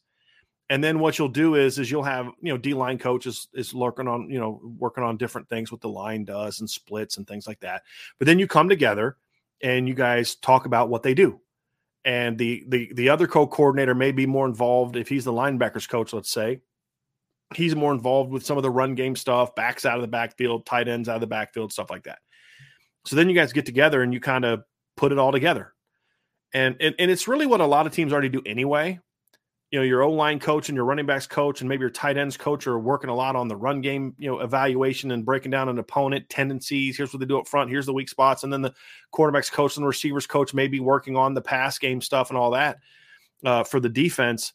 [0.70, 3.74] And then what you'll do is is you'll have you know D line coaches is
[3.74, 7.28] lurking on you know working on different things what the line does and splits and
[7.28, 7.84] things like that.
[8.18, 9.18] But then you come together
[9.62, 11.40] and you guys talk about what they do.
[12.04, 15.88] And the the the other co coordinator may be more involved if he's the linebackers
[15.88, 16.14] coach.
[16.14, 16.62] Let's say
[17.54, 20.66] he's more involved with some of the run game stuff, backs out of the backfield,
[20.66, 22.20] tight ends out of the backfield, stuff like that.
[23.06, 24.64] So then you guys get together and you kind of
[24.98, 25.76] put it all together
[26.56, 29.00] and, and and it's really what a lot of teams already do anyway.
[29.72, 32.18] You know your O line coach and your running backs coach and maybe your tight
[32.18, 35.52] ends coach are working a lot on the run game, you know, evaluation and breaking
[35.52, 36.98] down an opponent tendencies.
[36.98, 37.70] Here's what they do up front.
[37.70, 38.74] Here's the weak spots, and then the
[39.14, 42.38] quarterbacks coach and the receivers coach may be working on the pass game stuff and
[42.38, 42.78] all that
[43.44, 44.54] uh, for the defense.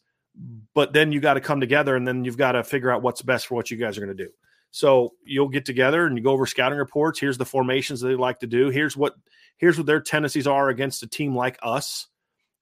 [0.73, 3.21] But then you got to come together, and then you've got to figure out what's
[3.21, 4.31] best for what you guys are going to do.
[4.71, 7.19] So you'll get together and you go over scouting reports.
[7.19, 8.69] Here's the formations they like to do.
[8.69, 9.15] Here's what
[9.57, 12.07] here's what their tendencies are against a team like us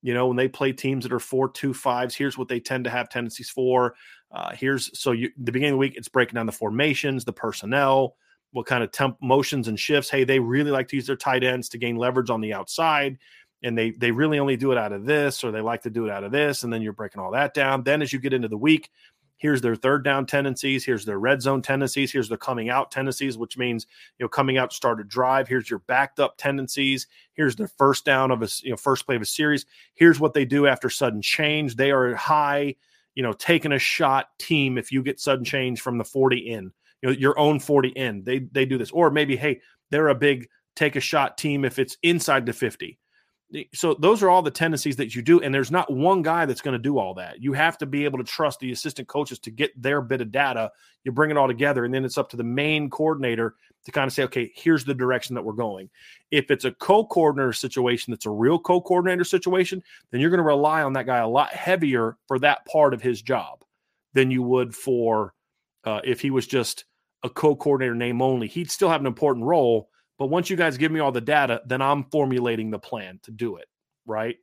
[0.01, 2.85] you know, when they play teams that are four two fives, here's what they tend
[2.85, 3.95] to have tendencies for.
[4.31, 7.33] Uh, here's so you the beginning of the week, it's breaking down the formations, the
[7.33, 8.15] personnel,
[8.51, 10.09] what kind of temp motions and shifts.
[10.09, 13.17] Hey, they really like to use their tight ends to gain leverage on the outside,
[13.63, 16.05] and they they really only do it out of this, or they like to do
[16.05, 17.83] it out of this, and then you're breaking all that down.
[17.83, 18.89] Then as you get into the week,
[19.39, 20.85] here's their third down tendencies.
[20.85, 22.11] Here's their red zone tendencies.
[22.11, 23.87] Here's their coming out tendencies which means
[24.19, 25.47] you know coming out to start a drive.
[25.47, 27.07] Here's your backed up tendencies.
[27.33, 29.65] Here's their first down of a you know first play of a series.
[29.95, 31.75] Here's what they do after sudden change.
[31.75, 32.75] They are high
[33.15, 36.71] you know taking a shot team if you get sudden change from the 40 in
[37.01, 38.23] you know your own 40 in.
[38.23, 38.91] They they do this.
[38.91, 42.99] Or maybe hey they're a big take a shot team if it's inside the 50
[43.73, 46.61] so those are all the tendencies that you do and there's not one guy that's
[46.61, 47.41] going to do all that.
[47.41, 50.31] You have to be able to trust the assistant coaches to get their bit of
[50.31, 50.71] data.
[51.03, 54.07] You bring it all together and then it's up to the main coordinator to kind
[54.07, 55.89] of say okay here's the direction that we're going.
[56.29, 59.81] If it's a co-coordinator situation that's a real co-coordinator situation
[60.11, 63.01] then you're going to rely on that guy a lot heavier for that part of
[63.01, 63.63] his job
[64.13, 65.33] than you would for
[65.85, 66.85] uh, if he was just
[67.23, 68.47] a co-coordinator name only.
[68.47, 71.61] He'd still have an important role but once you guys give me all the data,
[71.65, 73.67] then I'm formulating the plan to do it.
[74.05, 74.35] Right.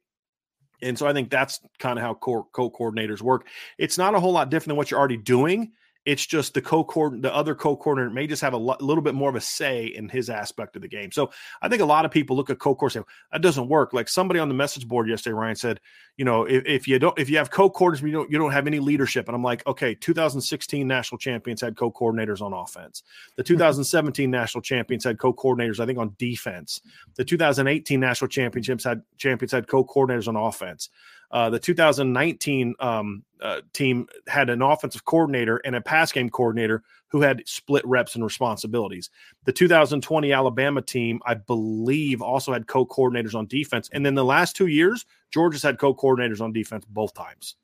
[0.83, 3.47] And so I think that's kind of how co coordinators work.
[3.79, 5.73] It's not a whole lot different than what you're already doing.
[6.07, 6.85] It's just the co
[7.21, 9.87] the other co coordinator may just have a lo- little bit more of a say
[9.87, 11.11] in his aspect of the game.
[11.11, 13.93] So I think a lot of people look at co coordinator that doesn't work.
[13.93, 15.81] Like somebody on the message board yesterday, Ryan said,
[16.17, 18.53] you know, if, if you don't if you have co coordinators, you don't you don't
[18.53, 19.27] have any leadership.
[19.29, 23.03] And I'm like, okay, 2016 national champions had co coordinators on offense.
[23.35, 23.55] The mm-hmm.
[23.55, 26.81] 2017 national champions had co coordinators, I think, on defense.
[27.17, 30.89] The 2018 national championships had champions had co coordinators on offense.
[31.31, 36.83] Uh, the 2019 um, uh, team had an offensive coordinator and a pass game coordinator
[37.09, 39.11] who had split reps and responsibilities.
[39.45, 43.89] The 2020 Alabama team, I believe, also had co coordinators on defense.
[43.93, 47.57] And then the last two years, Georgia's had co coordinators on defense both times.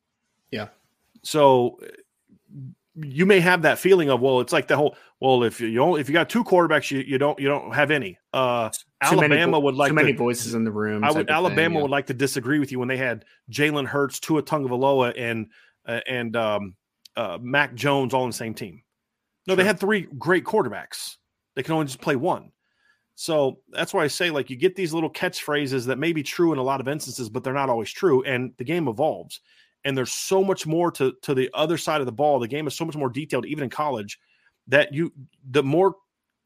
[0.51, 0.69] Yeah.
[1.23, 1.79] So
[2.95, 6.01] you may have that feeling of well, it's like the whole well, if you only,
[6.01, 8.19] if you got two quarterbacks, you, you don't you don't have any.
[8.33, 11.05] Uh, Alabama would like too many voices in the room.
[11.05, 11.83] I would Alabama thing, yeah.
[11.83, 15.47] would like to disagree with you when they had Jalen Hurts, Tua Tagovailoa, and
[15.87, 16.75] uh, and um,
[17.17, 18.83] uh, Mac Jones all on the same team.
[19.47, 19.57] No, sure.
[19.57, 21.17] they had three great quarterbacks.
[21.55, 22.53] They can only just play one.
[23.15, 26.53] So that's why I say, like, you get these little catchphrases that may be true
[26.53, 28.23] in a lot of instances, but they're not always true.
[28.25, 29.41] And the game evolves
[29.85, 32.39] and there's so much more to to the other side of the ball.
[32.39, 34.19] The game is so much more detailed, even in college,
[34.69, 35.13] that you
[35.51, 35.97] the more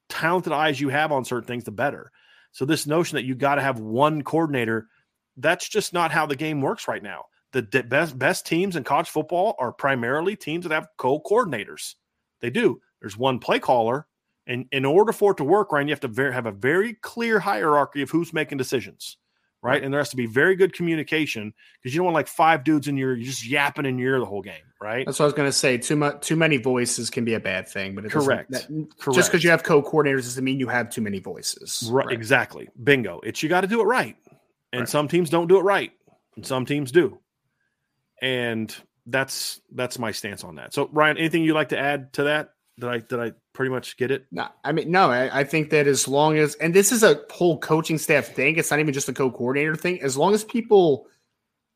[0.08, 2.10] talented eyes you have on certain things, the better.
[2.52, 4.88] So this notion that you got to have one coordinator,
[5.36, 7.26] that's just not how the game works right now.
[7.52, 11.94] The best best teams in college football are primarily teams that have co-coordinators.
[12.40, 12.80] They do.
[13.00, 14.06] There's one play caller,
[14.46, 16.94] and in order for it to work, Ryan, you have to ver- have a very
[16.94, 19.16] clear hierarchy of who's making decisions
[19.62, 19.82] right?
[19.82, 22.88] And there has to be very good communication because you don't want like five dudes
[22.88, 25.04] in your you're just yapping in your ear the whole game, right?
[25.06, 25.78] That's what I was going to say.
[25.78, 28.50] Too much, too many voices can be a bad thing, but it correct.
[28.50, 29.16] That, correct.
[29.16, 31.88] Just because you have co-coordinators doesn't mean you have too many voices.
[31.90, 32.14] Right, right.
[32.14, 32.68] exactly.
[32.82, 33.20] Bingo.
[33.20, 34.16] It's you got to do it right,
[34.72, 34.88] and right.
[34.88, 35.92] some teams don't do it right,
[36.36, 37.18] and some teams do,
[38.22, 38.74] and
[39.06, 40.74] that's that's my stance on that.
[40.74, 42.50] So, Ryan, anything you'd like to add to that?
[42.78, 44.26] Did I did I pretty much get it?
[44.30, 45.10] No, I mean no.
[45.10, 48.56] I, I, think that as long as and this is a whole coaching staff thing.
[48.56, 50.00] It's not even just a co-coordinator thing.
[50.02, 51.06] As long as people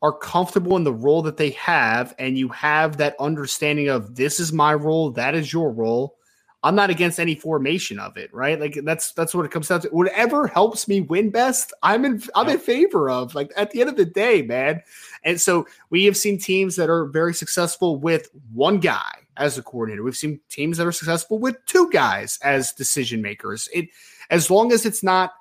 [0.01, 4.39] are comfortable in the role that they have, and you have that understanding of this
[4.39, 6.15] is my role, that is your role.
[6.63, 8.59] I'm not against any formation of it, right?
[8.59, 9.89] Like that's that's what it comes down to.
[9.89, 13.33] Whatever helps me win best, I'm in I'm in favor of.
[13.33, 14.83] Like at the end of the day, man.
[15.23, 19.63] And so we have seen teams that are very successful with one guy as a
[19.63, 20.03] coordinator.
[20.03, 23.69] We've seen teams that are successful with two guys as decision makers.
[23.73, 23.89] It
[24.29, 25.31] as long as it's not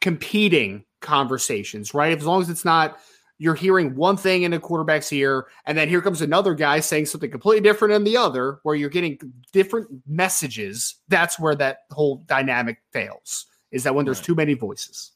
[0.00, 2.16] competing conversations, right?
[2.16, 2.98] As long as it's not
[3.38, 7.06] you're hearing one thing in a quarterback's ear, and then here comes another guy saying
[7.06, 9.18] something completely different in the other, where you're getting
[9.52, 10.96] different messages.
[11.08, 13.46] That's where that whole dynamic fails.
[13.72, 14.26] Is that when there's right.
[14.26, 15.12] too many voices?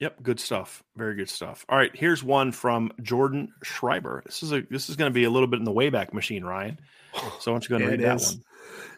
[0.00, 0.82] Yep, good stuff.
[0.96, 1.64] Very good stuff.
[1.68, 4.22] All right, here's one from Jordan Schreiber.
[4.26, 6.44] This is a this is going to be a little bit in the wayback machine,
[6.44, 6.78] Ryan.
[7.38, 8.34] So why don't you go and read that is.
[8.34, 8.42] one?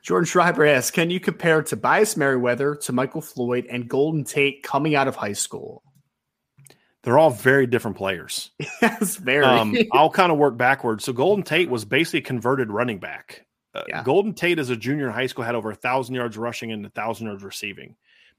[0.03, 4.95] Jordan Schreiber asks, "Can you compare Tobias Merriweather to Michael Floyd and Golden Tate coming
[4.95, 5.83] out of high school?"
[7.03, 8.51] They're all very different players.
[8.83, 9.45] yes, very.
[9.45, 11.05] Um, I'll kind of work backwards.
[11.05, 13.45] So Golden Tate was basically converted running back.
[13.75, 14.03] Uh, Yeah.
[14.03, 16.85] Golden Tate, as a junior in high school, had over a thousand yards rushing and
[16.87, 17.95] a thousand yards receiving.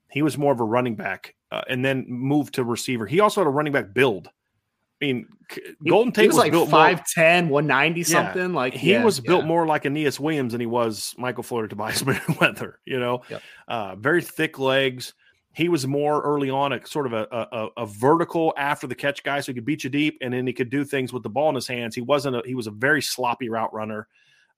[0.10, 3.06] He was more of a running back, uh, and then moved to receiver.
[3.06, 4.28] He also had a running back build.
[5.02, 5.28] I mean,
[5.88, 8.54] Golden Tate he was, like built more- 5'10, 190 something.
[8.54, 11.68] Like he yeah, was built more like Aeneas Williams than he was Michael Floyd or
[11.68, 12.80] Tobias Merriweather.
[12.86, 13.42] You know, Yep.
[13.68, 15.14] uh, very thick legs.
[15.54, 18.96] He was more early on a sort of a, a, a- a vertical after the
[18.96, 21.24] catch guy, so he could beat you deep, and then he could do things with
[21.24, 21.94] the ball in his hands.
[21.96, 22.36] He wasn't.
[22.36, 24.08] A, he was a very sloppy route runner.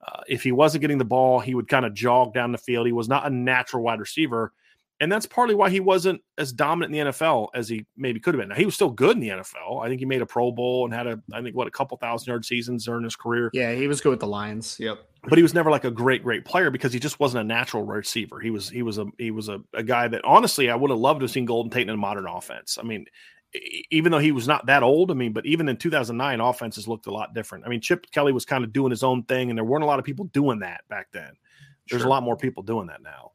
[0.05, 2.85] Uh, if he wasn't getting the ball, he would kind of jog down the field.
[2.85, 4.53] He was not a natural wide receiver,
[4.99, 8.33] and that's partly why he wasn't as dominant in the NFL as he maybe could
[8.33, 8.49] have been.
[8.49, 9.83] Now, he was still good in the NFL.
[9.83, 11.97] I think he made a Pro Bowl and had a, I think what a couple
[11.97, 14.77] thousand yard seasons during his career Yeah, he was good with the Lions.
[14.79, 14.99] Yep.
[15.23, 17.83] but he was never like a great great player because he just wasn't a natural
[17.83, 20.89] receiver he was he was a he was a, a guy that honestly i would
[20.89, 23.05] have loved to have seen golden tate in a modern offense i mean
[23.91, 27.07] even though he was not that old i mean but even in 2009 offenses looked
[27.07, 29.57] a lot different i mean chip kelly was kind of doing his own thing and
[29.57, 31.31] there weren't a lot of people doing that back then
[31.89, 32.07] there's Sure.
[32.07, 33.28] a lot more people doing that now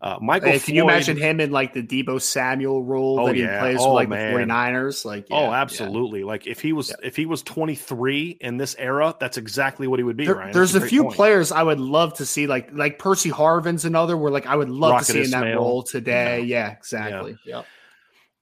[0.00, 3.42] uh, michael can you imagine him in like the Deebo Samuel role Oh, that he
[3.42, 3.58] yeah.
[3.60, 4.32] plays Oh, for like man.
[4.32, 5.04] the 49ers?
[5.04, 5.60] Like, yeah, oh yeah.
[5.60, 9.98] absolutely like if he was if he was 23 in this era that's exactly what
[9.98, 10.52] he would be There- Ryan.
[10.52, 11.16] there's That's a great few point.
[11.16, 14.70] players I would love to see, like like Percy Harvin's another, where like I would
[14.70, 16.42] love Rocket to see in that role today.
[16.42, 17.36] Yeah, exactly.
[17.44, 17.62] Yeah.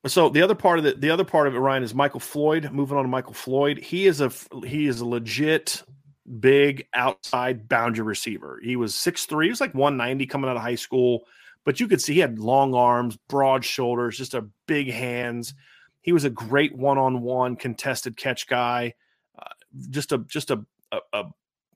[0.06, 2.70] So the other part of the the other part of it, Ryan, is Michael Floyd.
[2.70, 4.30] Moving on to Michael Floyd, he is a
[4.64, 5.82] he is a legit
[6.40, 8.60] big outside boundary receiver.
[8.62, 11.22] He was 6'3", he was like 190 coming out of high school,
[11.66, 15.52] but you could see he had long arms, broad shoulders, just a big hands.
[16.00, 18.94] He was a great one-on-one contested catch guy.
[19.36, 19.50] Uh,
[19.90, 21.24] just a just a, a, a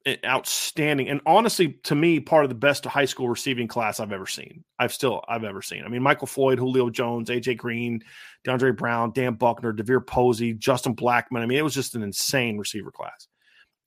[0.07, 4.13] an outstanding and honestly to me part of the best high school receiving class I've
[4.13, 4.65] ever seen.
[4.79, 5.85] I've still I've ever seen.
[5.85, 8.03] I mean Michael Floyd, Julio Jones, AJ Green,
[8.47, 11.41] DeAndre Brown, Dan Buckner, DeVier Posey, Justin Blackmon.
[11.41, 13.27] I mean it was just an insane receiver class.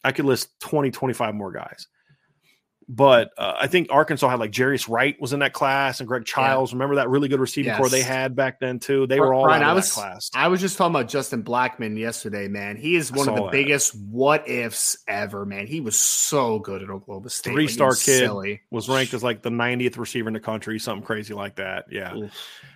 [0.04, 1.88] I could list 20 25 more guys.
[2.90, 6.26] But uh, I think Arkansas had like Jarius Wright was in that class and Greg
[6.26, 6.74] Childs.
[6.74, 9.08] Remember that really good receiving core they had back then too.
[9.08, 10.30] They were all Brian, I that was class.
[10.34, 12.76] I was just talking about Justin Blackmon yesterday, man.
[12.76, 13.52] He is one of the that.
[13.52, 15.68] biggest what ifs ever, man.
[15.68, 17.52] He was so good at Oklahoma State.
[17.52, 18.20] Like, Three-star was kid.
[18.20, 18.62] silly.
[18.72, 21.86] was ranked as like the 90th receiver in the country, something crazy like that.
[21.90, 22.16] Yeah.
[22.16, 22.32] Oof.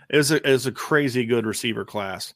[0.10, 2.34] It was a, it was a crazy good receiver class.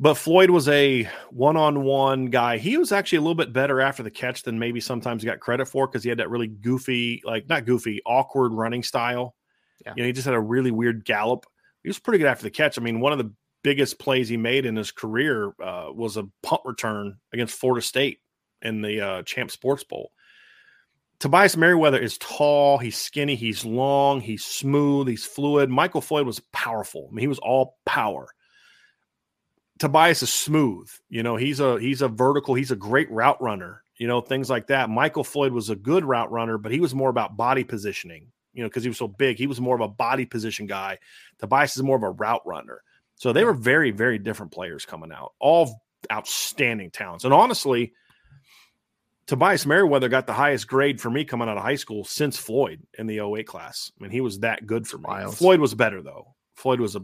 [0.00, 2.58] But Floyd was a one on one guy.
[2.58, 5.38] He was actually a little bit better after the catch than maybe sometimes he got
[5.38, 9.36] credit for because he had that really goofy, like not goofy, awkward running style.
[9.86, 9.92] Yeah.
[9.96, 11.46] You know, he just had a really weird gallop.
[11.82, 12.76] He was pretty good after the catch.
[12.76, 16.28] I mean, one of the biggest plays he made in his career uh, was a
[16.42, 18.18] punt return against Florida State
[18.62, 20.10] in the uh, Champ Sports Bowl.
[21.20, 25.70] Tobias Merriweather is tall, he's skinny, he's long, he's smooth, he's fluid.
[25.70, 27.08] Michael Floyd was powerful.
[27.10, 28.33] I mean, he was all power.
[29.78, 30.88] Tobias is smooth.
[31.08, 34.48] You know, he's a he's a vertical, he's a great route runner, you know, things
[34.50, 34.90] like that.
[34.90, 38.62] Michael Floyd was a good route runner, but he was more about body positioning, you
[38.62, 39.38] know, because he was so big.
[39.38, 40.98] He was more of a body position guy.
[41.38, 42.82] Tobias is more of a route runner.
[43.16, 45.82] So they were very, very different players coming out, all
[46.12, 47.24] outstanding talents.
[47.24, 47.92] And honestly,
[49.26, 52.82] Tobias Merriweather got the highest grade for me coming out of high school since Floyd
[52.98, 53.90] in the 08 class.
[53.98, 55.04] I mean, he was that good for me.
[55.08, 55.36] Wild.
[55.36, 56.34] Floyd was better though.
[56.54, 57.00] Floyd was a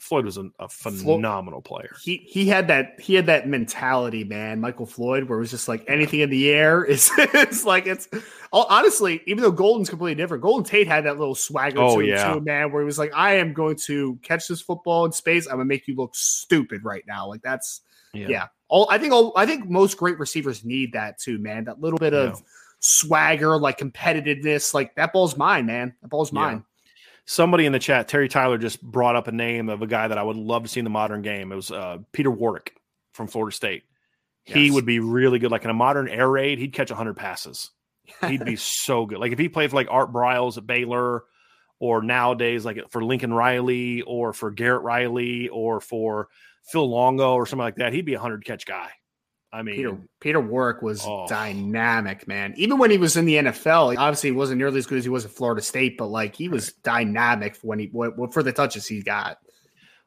[0.00, 1.94] Floyd was a, a phenomenal player.
[2.02, 4.60] He he had that he had that mentality, man.
[4.60, 8.08] Michael Floyd, where it was just like anything in the air is it's like it's
[8.52, 12.00] oh, honestly, even though Golden's completely different, Golden Tate had that little swagger Oh, to
[12.00, 12.32] him yeah.
[12.34, 15.46] too, man, where he was like, I am going to catch this football in space.
[15.46, 17.28] I'm gonna make you look stupid right now.
[17.28, 17.82] Like that's
[18.14, 18.46] yeah.
[18.68, 21.64] All I think all I think most great receivers need that too, man.
[21.64, 22.42] That little bit of
[22.80, 25.94] swagger, like competitiveness, like that ball's mine, man.
[26.02, 26.40] That ball's Yeah.
[26.40, 26.64] mine.
[27.30, 30.16] Somebody in the chat, Terry Tyler, just brought up a name of a guy that
[30.16, 31.52] I would love to see in the modern game.
[31.52, 32.74] It was uh, Peter Warrick
[33.12, 33.82] from Florida State.
[34.44, 35.50] He would be really good.
[35.50, 37.70] Like in a modern air raid, he'd catch 100 passes.
[38.26, 39.18] He'd be so good.
[39.18, 41.24] Like if he played for like Art Briles at Baylor,
[41.78, 46.28] or nowadays like for Lincoln Riley, or for Garrett Riley, or for
[46.72, 48.88] Phil Longo, or something like that, he'd be a 100 catch guy.
[49.52, 51.26] I mean, Peter Peter Warrick was Oh.
[51.28, 52.52] dynamic, man.
[52.56, 55.10] Even when he was in the NFL, obviously he wasn't nearly as good as he
[55.10, 57.90] was at Florida State, but like he was dynamic when he
[58.32, 59.38] for the touches he got.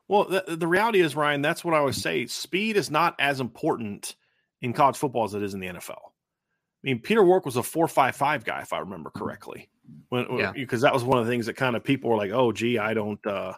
[0.08, 2.26] Well, the, the reality is, Ryan, that's what I always say.
[2.28, 4.16] Speed is not as important
[4.62, 5.98] in college football as it is in the NFL.
[5.98, 9.70] I mean, Peter Warrick was a four-five-five guy, if I remember correctly.
[10.10, 10.52] When, Yeah.
[10.52, 12.78] because that was one of the things that kind of people were like, "Oh, gee,
[12.78, 13.54] I don't, uh,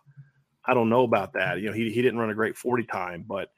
[0.66, 3.26] I don't know about that." You know, he he didn't run a great forty time,
[3.28, 3.49] but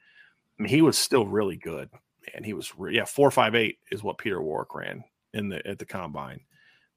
[0.58, 1.90] I mean, he was still really good.
[2.34, 5.66] Man, he was re- yeah, four five eight is what Peter Warrick ran in the
[5.66, 6.40] at the combine.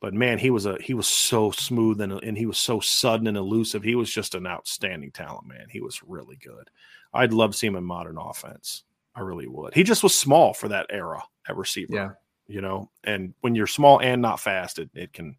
[0.01, 3.27] But man, he was a he was so smooth and and he was so sudden
[3.27, 3.83] and elusive.
[3.83, 5.67] He was just an outstanding talent, man.
[5.69, 6.69] He was really good.
[7.13, 8.83] I'd love to see him in modern offense.
[9.15, 9.73] I really would.
[9.73, 11.93] He just was small for that era at receiver.
[11.93, 12.09] Yeah.
[12.47, 15.35] You know, and when you're small and not fast, it, it can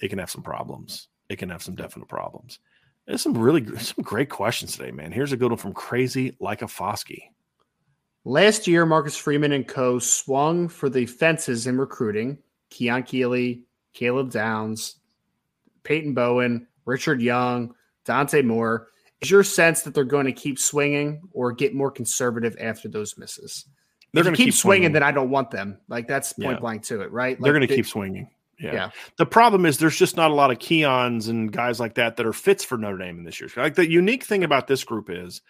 [0.00, 1.08] it can have some problems.
[1.28, 2.60] It can have some definite problems.
[3.06, 5.12] There's some really some great questions today, man.
[5.12, 7.24] Here's a good one from Crazy Like a Foskey.
[8.26, 12.38] Last year, Marcus Freeman and co swung for the fences in recruiting.
[12.70, 13.62] Keon Keeley,
[13.92, 14.96] Caleb Downs,
[15.84, 17.72] Peyton Bowen, Richard Young,
[18.04, 18.88] Dante Moore.
[19.20, 23.16] Is your sense that they're going to keep swinging or get more conservative after those
[23.16, 23.64] misses?
[24.12, 24.92] They're going to keep, keep swinging, swinging.
[24.92, 25.78] then I don't want them.
[25.88, 26.58] Like that's point Yeah.
[26.60, 27.40] blank to it, right?
[27.40, 28.28] They're going to they- keep swinging.
[28.58, 28.72] Yeah.
[28.72, 28.90] Yeah.
[29.18, 32.26] The problem is there's just not a lot of Keons and guys like that that
[32.26, 33.50] are fits for Notre Dame in this year.
[33.56, 35.42] Like the unique thing about this group is,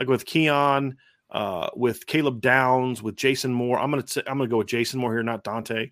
[0.00, 0.96] like with Keon,
[1.34, 3.78] uh, with Caleb Downs, with Jason Moore.
[3.78, 5.90] I'm gonna say, I'm gonna go with Jason Moore here, not Dante.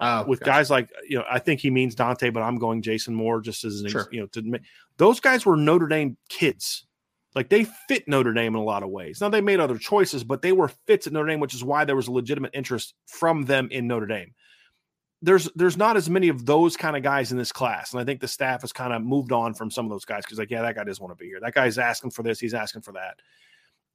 [0.00, 0.50] Oh, with gotcha.
[0.50, 3.64] guys like you know, I think he means Dante, but I'm going Jason Moore just
[3.64, 4.08] as an Sure.
[4.10, 4.62] you know to make
[4.98, 6.84] those guys were Notre Dame kids.
[7.36, 9.20] Like they fit Notre Dame in a lot of ways.
[9.20, 11.84] Now they made other choices, but they were fits at Notre Dame, which is why
[11.84, 14.34] there was a legitimate interest from them in Notre Dame.
[15.22, 18.04] There's there's not as many of those kind of guys in this class, and I
[18.04, 20.50] think the staff has kind of moved on from some of those guys because like
[20.50, 21.38] yeah, that guy doesn't want to be here.
[21.40, 23.20] That guy's asking for this, he's asking for that.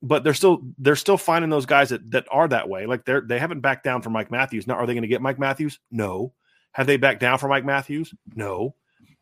[0.02, 2.86] But they're still they're still finding those guys that that are that way.
[2.86, 4.68] Like they're they haven't backed down for Mike Matthews.
[4.68, 5.80] Now are they going to get Mike Matthews?
[5.92, 6.34] No.
[6.74, 8.14] Have they backed down for Mike Matthews?
[8.36, 8.76] No.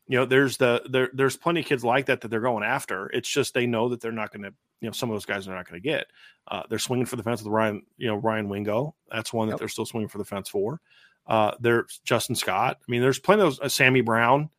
[0.08, 3.08] You know, there's the there there's plenty of kids like that that they're going after.
[3.08, 5.48] It's just they know that they're not going to, you know, some of those guys
[5.48, 6.08] are not going to get.
[6.48, 8.94] Uh, they're swinging for the fence with Ryan, you know, Ryan Wingo.
[9.10, 9.60] That's one that Yep.
[9.60, 10.80] they're still swinging for the fence for.
[11.26, 12.78] Uh, there's Justin Scott.
[12.82, 13.60] I mean, there's plenty of those.
[13.62, 14.50] Uh, Sammy Brown.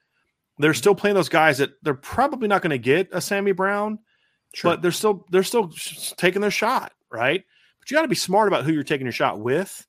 [0.59, 3.99] They're still playing those guys that they're probably not going to get a Sammy Brown,
[4.57, 4.73] Sure.
[4.73, 5.71] but they're still they're still
[6.17, 7.45] taking their shot, right?
[7.79, 9.87] But you got to be smart about who you're taking your shot with.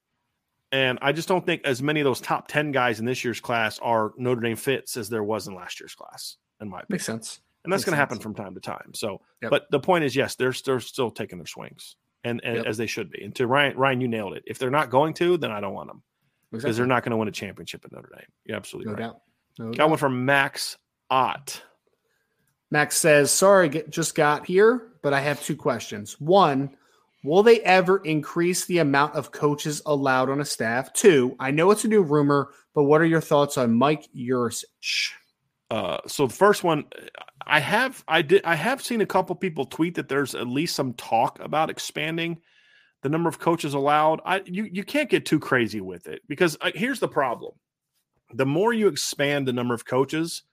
[0.74, 3.39] And I just don't think as many of those top 10 guys in this year's
[3.39, 6.88] class are Notre Dame fits as there was in last year's class, in my opinion.
[6.95, 7.39] makes sense.
[7.63, 8.91] And that's going to happen from time to time.
[8.93, 9.51] So, Yep.
[9.51, 11.95] but the point is, yes, they're, they're still taking their swings
[12.26, 12.65] and, and Yep.
[12.65, 13.24] as they should be.
[13.24, 14.43] And to Ryan, Ryan, you nailed it.
[14.45, 16.03] If they're not going to, then I don't want them
[16.51, 16.78] because Exactly.
[16.78, 18.26] they're not going to win a championship at Notre Dame.
[18.45, 19.03] You're absolutely no right.
[19.07, 19.22] doubt.
[19.59, 19.89] No Got doubt.
[19.89, 20.78] one from Max
[21.09, 21.63] Ott.
[22.72, 26.20] Max says, "Sorry, get, just got here, but I have two questions.
[26.20, 26.76] One,
[27.24, 30.93] will they ever increase the amount of coaches allowed on a staff?
[30.93, 35.11] Two, I know it's a new rumor, but what are your thoughts on Mike Yurcich?
[35.70, 36.86] Uh, so the first one,
[37.45, 40.76] I have I did I have seen a couple people tweet that there's at least
[40.76, 42.41] some talk about expanding
[43.01, 44.22] the number of coaches allowed.
[44.26, 47.53] I you you can't get too crazy with it because uh, here's the problem:
[48.34, 50.43] the more you expand the number of coaches,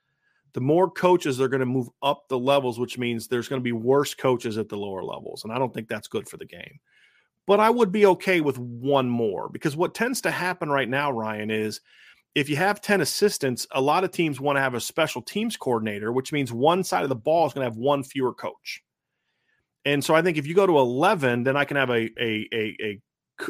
[0.55, 3.65] the more coaches they're going to move up the levels, which means there's going to
[3.65, 6.47] be worse coaches at the lower levels, and I don't think that's good for the
[6.47, 6.79] game.
[7.47, 11.11] But I would be okay with one more because what tends to happen right now,
[11.11, 11.81] Ryan, is
[12.35, 15.57] if you have 10 assistants, a lot of teams want to have a special teams
[15.57, 18.83] coordinator, which means one side of the ball is going to have one fewer coach.
[19.85, 22.49] And so I think if you go to 11, then I can have a, a,
[22.53, 23.03] a, a,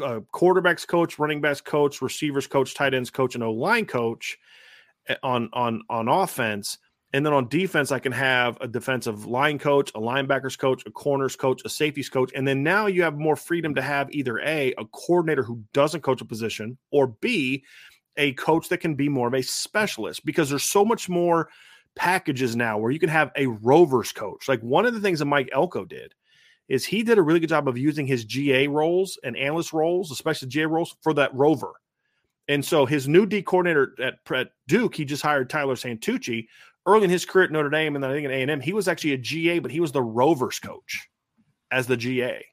[0.03, 4.37] a quarterbacks coach, running backs coach, receivers coach, tight ends coach, and O line coach
[5.07, 6.77] eh, on, on, on offense.
[7.15, 10.91] And then on defense, I can have a defensive line coach, a linebackers coach, a
[10.91, 12.29] corners coach, a safeties coach.
[12.35, 16.01] And then now you have more freedom to have either A, a coordinator who doesn't
[16.01, 17.63] coach a position, or B,
[18.17, 21.47] a coach that can be more of a specialist because there's so much more
[21.95, 24.49] packages now where you can have a rovers coach.
[24.49, 26.13] Like one of the things that Mike Elko did
[26.67, 30.11] is he did a really good job of using his GA roles and analyst roles,
[30.11, 31.71] especially GA roles, for that rover.
[32.49, 36.47] And so his new D coordinator at, at Duke, he just hired Tyler Santucci
[36.85, 38.61] early in his career at Notre Dame, and then I think at A and M,
[38.61, 41.07] he was actually a GA, but he was the rovers coach
[41.71, 42.45] as the GA.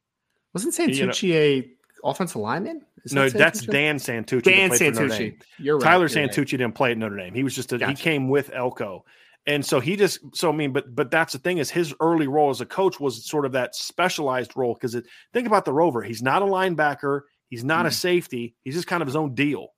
[0.54, 1.70] Wasn't You know- Santucci a
[2.04, 2.82] offensive lineman?
[3.04, 4.42] Is no, that that's Dan Santucci.
[4.42, 5.32] Dan played for Notre Dame.
[5.32, 5.42] Santucci.
[5.58, 5.84] You're right.
[5.84, 6.30] Tyler you're right.
[6.30, 7.34] Santucci didn't play at Notre Dame.
[7.34, 9.04] He was just a, he came with Elko.
[9.44, 12.28] And so he just so I mean, but but that's the thing is his early
[12.28, 14.96] role as a coach was sort of that specialized role because
[15.32, 16.00] think about the Rover.
[16.02, 17.22] He's not a linebacker.
[17.48, 17.92] He's not a Mm.
[17.94, 18.54] safety.
[18.62, 19.68] He's just kind of his own deal.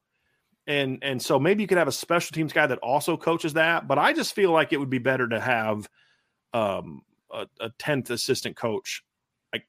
[0.67, 3.87] And and so maybe you could have a special teams guy that also coaches that.
[3.87, 5.89] But I just feel like it would be better to have
[6.55, 9.03] um, a, tenth assistant coach,
[9.53, 9.67] like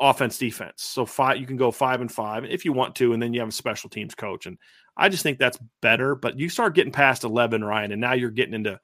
[0.00, 0.82] offense defense.
[0.82, 3.40] So five you can go five and five if you want to, and then you
[3.40, 4.46] have a special teams coach.
[4.46, 4.58] And
[4.96, 6.14] I just think that's better.
[6.16, 8.80] But you start getting past eleven, Ryan, and now you're getting into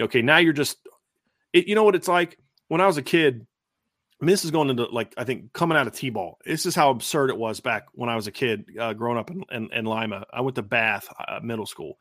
[0.00, 0.22] okay.
[0.22, 0.78] Now you're just
[1.52, 2.38] it, you know what it's like
[2.68, 3.46] when I was a kid.
[4.20, 6.38] I mean, this is going into like I think coming out of T-ball.
[6.44, 9.30] This is how absurd it was back when I was a kid, uh, growing up
[9.30, 10.24] in, in, in Lima.
[10.32, 11.98] I went to Bath uh, Middle School,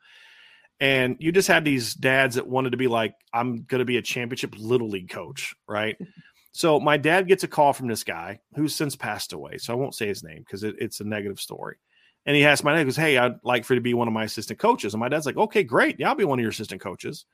[0.80, 3.98] and you just had these dads that wanted to be like, "I'm going to be
[3.98, 5.98] a championship little league coach," right?
[6.54, 9.58] so my dad gets a call from this guy who's since passed away.
[9.58, 11.76] So I won't say his name because it, it's a negative story.
[12.26, 14.08] And he asked my dad, he goes, Hey, I'd like for you to be one
[14.08, 14.94] of my assistant coaches.
[14.94, 16.00] And my dad's like, Okay, great.
[16.00, 17.26] Yeah, I'll be one of your assistant coaches.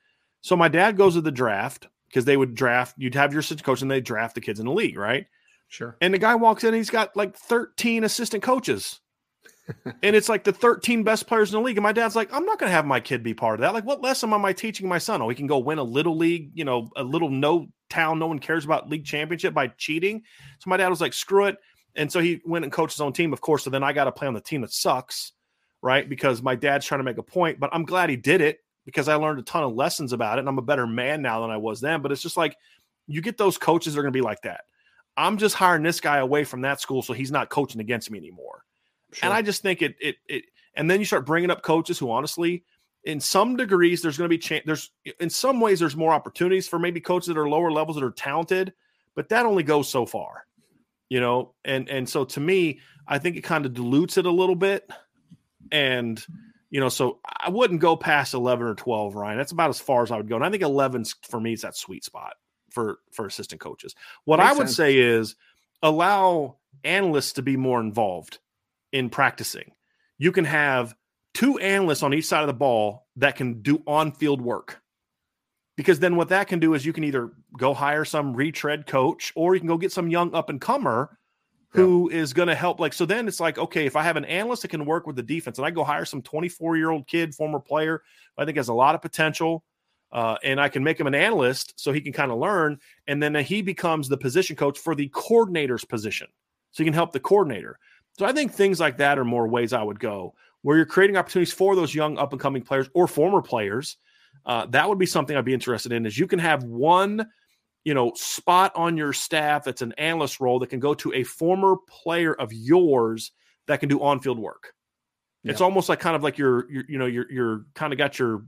[0.41, 3.64] So my dad goes to the draft because they would draft, you'd have your assistant
[3.64, 5.28] coach and they draft the kids in the league, right?
[5.70, 5.95] Sure.
[6.01, 8.99] And the guy walks in and he's got like 13 assistant coaches.
[10.03, 11.78] and it's like the 13 best players in the league.
[11.78, 13.74] And my dad's like, I'm not going to have my kid be part of that.
[13.74, 15.22] Like, what lesson am I teaching my son?
[15.22, 18.28] Oh, he can go win a little league, you know, a little no town, no
[18.28, 20.24] one cares about league championship by cheating.
[20.59, 21.57] So my dad was like, screw it.
[21.95, 23.64] And so he went and coached his own team, of course.
[23.64, 25.32] So then I got to play on the team that sucks,
[25.82, 26.07] right?
[26.07, 29.07] Because my dad's trying to make a point, but I'm glad he did it because
[29.07, 30.41] I learned a ton of lessons about it.
[30.41, 32.01] And I'm a better man now than I was then.
[32.01, 32.57] But it's just like,
[33.07, 34.65] you get those coaches that are going to be like that.
[35.17, 38.17] I'm just hiring this guy away from that school so he's not coaching against me
[38.17, 38.63] anymore.
[39.11, 39.27] Sure.
[39.27, 42.09] And I just think it, it, it, and then you start bringing up coaches who
[42.09, 42.63] honestly,
[43.03, 46.67] in some degrees, there's going to be, cha- there's, in some ways, there's more opportunities
[46.67, 48.73] for maybe coaches that are lower levels that are talented,
[49.15, 50.45] but that only goes so far,
[51.09, 51.53] you know?
[51.65, 54.89] And, and so to me, I think it kind of dilutes it a little bit.
[55.71, 56.25] And,
[56.72, 59.38] you know, so I wouldn't go past 11 or 12, Ryan.
[59.38, 60.38] That's about as far as I would go.
[60.38, 62.34] And I think 11's for me is that sweet spot
[62.72, 63.93] for, for assistant coaches.
[64.24, 64.78] What Makes I would sense.
[64.78, 65.36] say is
[65.84, 68.39] allow analysts to be more involved
[68.93, 69.74] in practicing.
[70.17, 70.95] You can have
[71.34, 74.82] two analysts on each side of the ball that can do on field work.
[75.76, 79.34] Because then what that can do is you can either go hire some retread coach
[79.36, 81.17] or you can go get some young up and comer
[81.72, 82.19] who yeah.
[82.19, 82.80] is going to help.
[82.80, 85.15] Like, so then it's like, okay, if I have an analyst that can work with
[85.15, 88.03] the defense and I go hire some 24 year old kid, former player,
[88.38, 89.63] I think has a lot of potential.
[90.11, 92.78] Uh, and I can make him an analyst so he can kind of learn.
[93.07, 96.28] And then he becomes the position coach for the coordinator's position.
[96.72, 97.80] So he can help the coordinator.
[98.19, 101.17] So I think things like that are more ways I would go where you're creating
[101.17, 103.97] opportunities for those young up and coming players or former players.
[104.45, 106.05] Uh, that would be something I'd be interested in.
[106.05, 107.28] Is you can have one,
[107.84, 111.23] you know, spot on your staff that's an analyst role that can go to a
[111.23, 113.32] former player of yours
[113.67, 114.73] that can do on field work.
[115.43, 115.51] Yeah.
[115.51, 118.19] It's almost like kind of like you're, you're you know, you're you're kind of got
[118.19, 118.45] your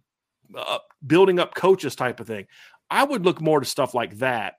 [0.55, 2.45] uh, building up coaches type of thing.
[2.89, 4.55] I would look more to stuff like that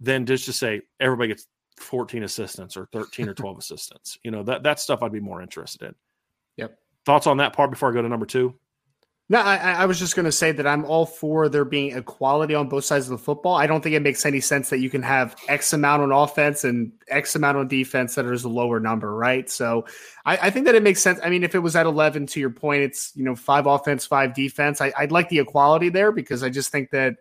[0.00, 1.46] than just to say everybody gets
[1.78, 4.18] 14 assistants or 13 or 12 assistants.
[4.24, 5.94] You know, that that stuff I'd be more interested in.
[6.56, 6.78] Yep.
[7.04, 8.54] Thoughts on that part before I go to number two?
[9.30, 12.54] No, I, I was just going to say that I'm all for there being equality
[12.54, 13.54] on both sides of the football.
[13.54, 16.62] I don't think it makes any sense that you can have X amount on offense
[16.62, 19.48] and X amount on defense that is a lower number, right?
[19.48, 19.86] So
[20.26, 21.20] I, I, think that it makes sense.
[21.24, 24.04] I mean, if it was at 11, to your point, it's, you know, five offense,
[24.04, 24.82] five defense.
[24.82, 27.14] I, I'd like the equality there because I just think that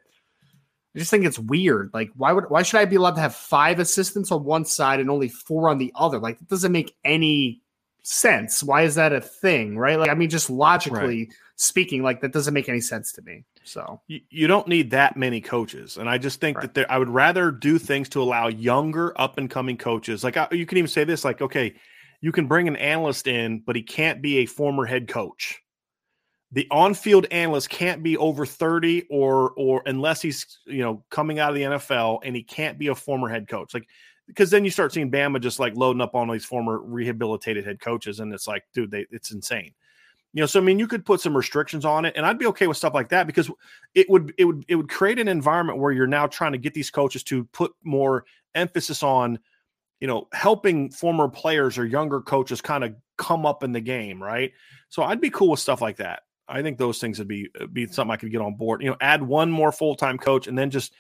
[0.96, 1.90] I just think it's weird.
[1.94, 5.00] Like, why would why should I be allowed to have five assistants on one side
[5.00, 6.20] and only four on the other?
[6.20, 7.63] Like, it doesn't make any
[8.04, 8.62] sense.
[8.62, 9.78] Why is that a thing?
[9.78, 9.98] Right?
[9.98, 11.34] Like, I mean, just logically right.
[11.56, 13.44] speaking, like that doesn't make any sense to me.
[13.64, 16.74] So you, you don't need that many coaches, and I just think right.
[16.74, 20.24] that I would rather do things to allow younger up and coming coaches.
[20.24, 21.74] Like, I, you can even say this, like, okay,
[22.22, 25.60] you can bring an analyst in, but he can't be a former head coach
[26.54, 31.50] the on-field analyst can't be over 30 or or unless he's you know coming out
[31.50, 33.88] of the NFL and he can't be a former head coach like
[34.34, 37.80] because then you start seeing Bama just like loading up on these former rehabilitated head
[37.80, 39.74] coaches and it's like dude they it's insane.
[40.34, 42.48] You know so I mean you could put some restrictions on it and I'd be
[42.48, 43.50] okay with stuff like that because
[43.94, 46.74] it would it would it would create an environment where you're now trying to get
[46.74, 48.26] these coaches to put more
[48.56, 49.40] emphasis on
[50.00, 54.22] you know helping former players or younger coaches kind of come up in the game
[54.22, 54.52] right?
[54.90, 56.24] So I'd be cool with stuff like that.
[56.48, 58.82] I think those things would be uh, be something I could get on board.
[58.82, 60.94] You know, add one more full time coach and then just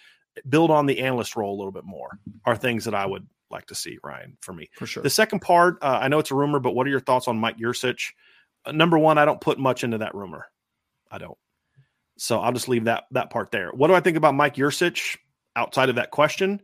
[0.47, 2.19] build on the analyst role a little bit more.
[2.45, 4.69] Are things that I would like to see, Ryan, for me.
[4.77, 5.03] For sure.
[5.03, 7.37] The second part, uh, I know it's a rumor, but what are your thoughts on
[7.37, 8.11] Mike Yurcich?
[8.65, 10.47] Uh, number one, I don't put much into that rumor.
[11.11, 11.37] I don't.
[12.17, 13.71] So I'll just leave that that part there.
[13.71, 15.17] What do I think about Mike Yurcich
[15.55, 16.61] outside of that question?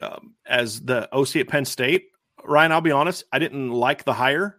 [0.00, 2.08] Um, as the OC at Penn State,
[2.44, 4.58] Ryan, I'll be honest, I didn't like the hire.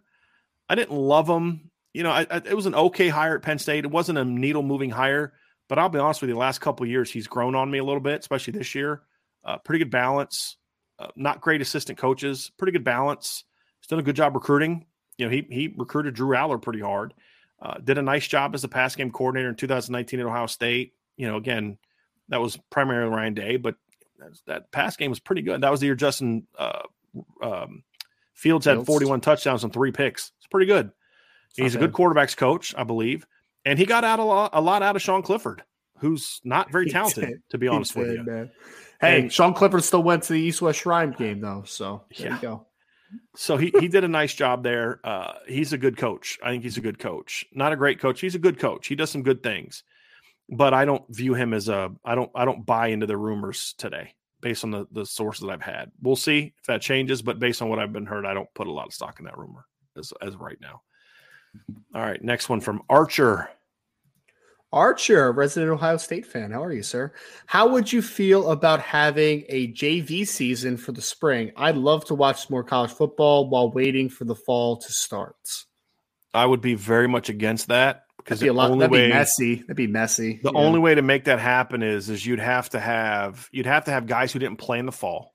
[0.68, 3.58] I didn't love him you know, I, I, it was an okay hire at Penn
[3.58, 3.86] State.
[3.86, 5.32] It wasn't a needle moving hire,
[5.68, 7.84] but I'll be honest with you, the last couple years he's grown on me a
[7.84, 9.02] little bit, especially this year.
[9.44, 10.56] Uh, pretty good balance.
[10.98, 12.50] Uh, not great assistant coaches.
[12.56, 13.44] Pretty good balance.
[13.80, 14.86] He's done a good job recruiting.
[15.18, 17.14] You know, he he recruited Drew Allar pretty hard.
[17.60, 20.94] Uh, did a nice job as a pass game coordinator in 2019 at Ohio State.
[21.16, 21.78] You know, again,
[22.28, 23.76] that was primarily Ryan Day, but
[24.46, 25.62] that pass game was pretty good.
[25.62, 26.82] That was the year Justin uh,
[27.42, 27.82] um,
[28.34, 30.32] Fields had 41 touchdowns and three picks.
[30.38, 30.90] It's pretty good.
[31.54, 33.26] He's a good quarterbacks coach, I believe,
[33.66, 35.62] and he got out a lot, a lot out of Sean Clifford,
[35.98, 38.22] who's not very talented, to be honest with you.
[38.22, 38.50] Man.
[39.00, 42.28] Hey, and, Sean Clifford still went to the East West Shrine game though, so there
[42.28, 42.34] yeah.
[42.36, 42.66] you go.
[43.34, 45.00] So he he did a nice job there.
[45.04, 46.38] Uh, he's a good coach.
[46.42, 47.44] I think he's a good coach.
[47.52, 48.20] Not a great coach.
[48.20, 48.86] He's a good coach.
[48.86, 49.84] He does some good things,
[50.48, 51.92] but I don't view him as a.
[52.04, 52.30] I don't.
[52.34, 55.92] I don't buy into the rumors today based on the the sources that I've had.
[56.00, 58.66] We'll see if that changes, but based on what I've been heard, I don't put
[58.66, 60.82] a lot of stock in that rumor as as right now.
[61.94, 63.48] All right, next one from Archer.
[64.72, 66.50] Archer, resident Ohio State fan.
[66.50, 67.12] How are you, sir?
[67.46, 71.52] How would you feel about having a JV season for the spring?
[71.56, 75.36] I'd love to watch more college football while waiting for the fall to start.
[76.34, 78.70] I would be very much against that because That'd be a the lot.
[78.72, 79.54] only That'd way be messy.
[79.62, 80.40] That'd be messy.
[80.42, 80.58] the Yeah.
[80.60, 83.92] only way to make that happen is is you'd have to have you'd have to
[83.92, 85.34] have guys who didn't play in the fall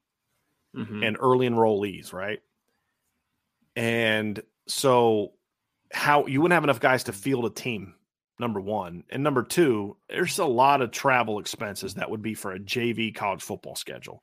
[0.75, 1.07] Mhm.
[1.07, 2.39] and early enrollees, right?
[3.75, 5.33] And so
[5.93, 7.95] how you wouldn't have enough guys to field a team,
[8.41, 9.05] number one.
[9.09, 13.15] And number two, there's a lot of travel expenses that would be for a JV
[13.15, 14.21] college football schedule.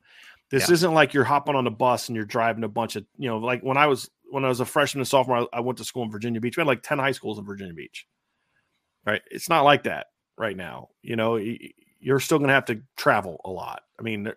[0.51, 0.75] This Yeah.
[0.75, 3.39] isn't like you're hopping on a bus and you're driving a bunch of, you know,
[3.39, 5.85] like when I was when I was a freshman and sophomore, I, I went to
[5.85, 6.57] school in Virginia Beach.
[6.59, 8.07] We had like 10 high schools in Virginia Beach.
[9.07, 9.23] Right.
[9.31, 10.89] It's not like that right now.
[11.01, 11.41] You know,
[11.99, 13.83] you're still going to have to travel a lot.
[13.99, 14.31] I mean,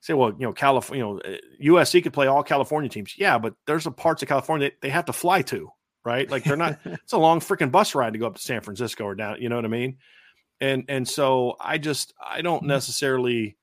[0.00, 1.20] say, well, you know, California, you
[1.62, 3.14] know, USC could play all California teams.
[3.16, 5.70] Yeah, but there's a parts of California that they have to fly to,
[6.04, 6.30] right?
[6.30, 6.78] Like they're not.
[6.84, 9.40] it's a long freaking bus ride to go up to San Francisco or down.
[9.40, 9.98] You know what I mean?
[10.60, 13.56] And and so I just I don't necessarily.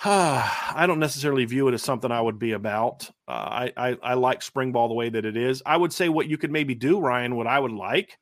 [0.04, 3.10] I don't necessarily view it as something I would be about.
[3.26, 5.60] Uh, I, I I like spring ball the way that it is.
[5.66, 7.34] I would say what you could maybe do, Ryan.
[7.34, 8.16] What I would like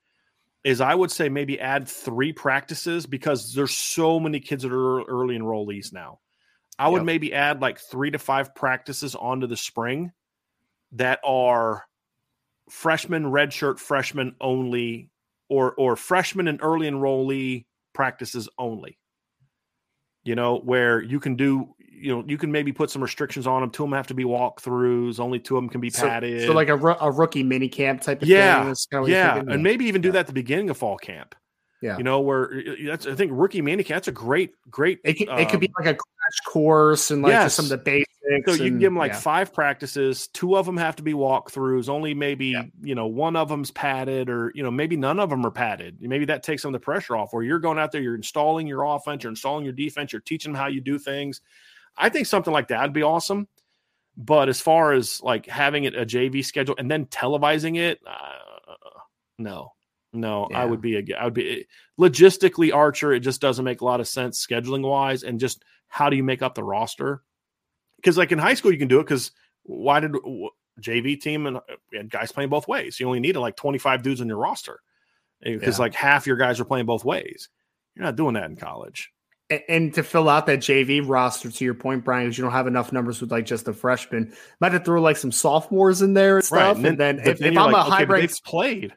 [0.64, 5.04] is I would say maybe add three practices because there's so many kids that are
[5.04, 6.18] early enrollees now.
[6.78, 7.06] I would Yep.
[7.06, 10.12] maybe add like three to five practices onto the spring
[10.92, 11.84] that are
[12.68, 15.10] freshman, redshirt, freshman only,
[15.48, 17.64] or or freshman and early enrollee
[17.94, 18.98] practices only.
[20.24, 23.60] You know, where you can do, you know, you can maybe put some restrictions on
[23.60, 23.70] them.
[23.70, 25.20] Two of them have to be walkthroughs.
[25.20, 26.46] Only two of them can be padded.
[26.46, 28.68] so like a, a rookie mini camp type of yeah, thing.
[28.68, 31.36] That's kinda yeah, and maybe even do that at the beginning of fall camp.
[31.86, 31.98] Yeah.
[31.98, 32.50] You know, where
[32.84, 33.84] that's I think rookie mini.
[33.84, 34.98] That's a great, great.
[35.04, 37.44] It could, it could be um, like a crash course and like yes.
[37.44, 38.12] just some of the basics.
[38.46, 39.20] So you can give them like yeah.
[39.20, 40.26] five practices.
[40.26, 41.88] Two of them have to be walkthroughs.
[41.88, 42.64] Only maybe Yeah.
[42.82, 45.98] you know one of them's padded, or you know maybe none of them are padded.
[46.00, 47.32] Maybe that takes some of the pressure off.
[47.32, 50.52] Where you're going out there, you're installing your offense, you're installing your defense, you're teaching
[50.52, 51.40] them how you do things.
[51.96, 53.46] I think something like that would be awesome.
[54.16, 58.72] But as far as like having it a JV schedule and then televising it, uh,
[59.38, 59.74] no,
[60.16, 61.66] no, I would be I would be
[62.00, 63.12] logistically Archer.
[63.12, 66.24] It just doesn't make a lot of sense scheduling wise, and just how do you
[66.24, 67.22] make up the roster?
[67.96, 69.04] Because like in high school, you can do it.
[69.04, 70.12] Because why did
[70.80, 71.58] JV team and,
[71.92, 72.98] and guys playing both ways?
[73.00, 74.80] You only needed like twenty five dudes on your roster
[75.44, 75.82] eh, because Yeah.
[75.84, 77.48] like half your guys are playing both ways.
[77.94, 79.10] You're not doing that in college.
[79.48, 82.52] And, and to fill out that JV roster, to your point, Brian, is you don't
[82.52, 84.34] have enough numbers with like just the freshmen.
[84.60, 86.82] Might have to throw like some sophomores in there and stuff.
[86.82, 88.92] And then, but if, if you're I'm like, a high but ranked played.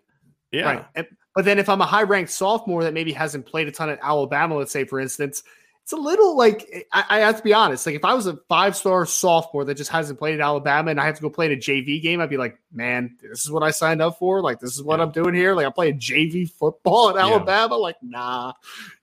[0.52, 0.64] Yeah.
[0.64, 0.86] Right.
[0.96, 3.90] And- But then if I'm a high ranked sophomore that maybe hasn't played a ton
[3.90, 5.44] at Alabama, let's say for instance,
[5.84, 7.86] it's a little like I, I have to be honest.
[7.86, 11.00] Like if I was a five star sophomore that just hasn't played at Alabama and
[11.00, 13.52] I have to go play in a JV game, I'd be like, man, this is
[13.52, 14.42] what I signed up for.
[14.42, 15.06] Like this is what Yeah.
[15.06, 15.54] I'm doing here.
[15.56, 17.22] Like I'm playing JV football at Yeah.
[17.34, 17.76] Alabama.
[17.78, 18.54] Like nah,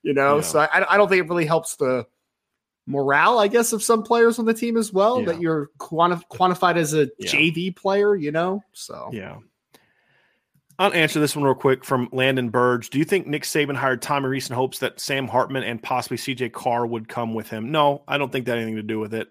[0.03, 0.37] you know.
[0.37, 0.43] Yeah.
[0.43, 2.07] So I, I don't think it really helps the
[2.87, 5.27] morale, I guess, of some players on the team as well Yeah.
[5.27, 7.31] that you're quanti- quantified as a Yeah.
[7.31, 8.15] JV player.
[8.15, 9.39] You know, so Yeah.
[10.79, 12.91] I'll answer this one real quick from Landon Burge.
[12.91, 16.18] Do you think Nick Saban hired Tommy Rees in hopes that Sam Hartman and possibly
[16.18, 17.70] CJ Carr would come with him?
[17.72, 19.29] No, I don't think that had anything to do with it.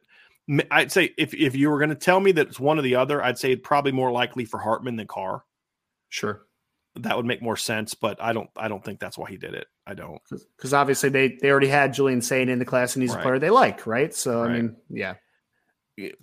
[0.72, 2.96] I'd say if, if you were going to tell me that it's one or the
[2.96, 5.44] other, I'd say probably more likely for Hartman than Carr.
[6.10, 6.42] sure.
[7.00, 9.54] That would make more sense, but I don't I don't think that's why he did
[9.54, 9.68] it.
[9.86, 10.22] I don't.
[10.56, 13.20] because obviously they they already had Julian Sayin in the class and he's Right.
[13.20, 14.14] a player they like, right?
[14.16, 14.50] So Right.
[14.50, 15.16] I mean, yeah.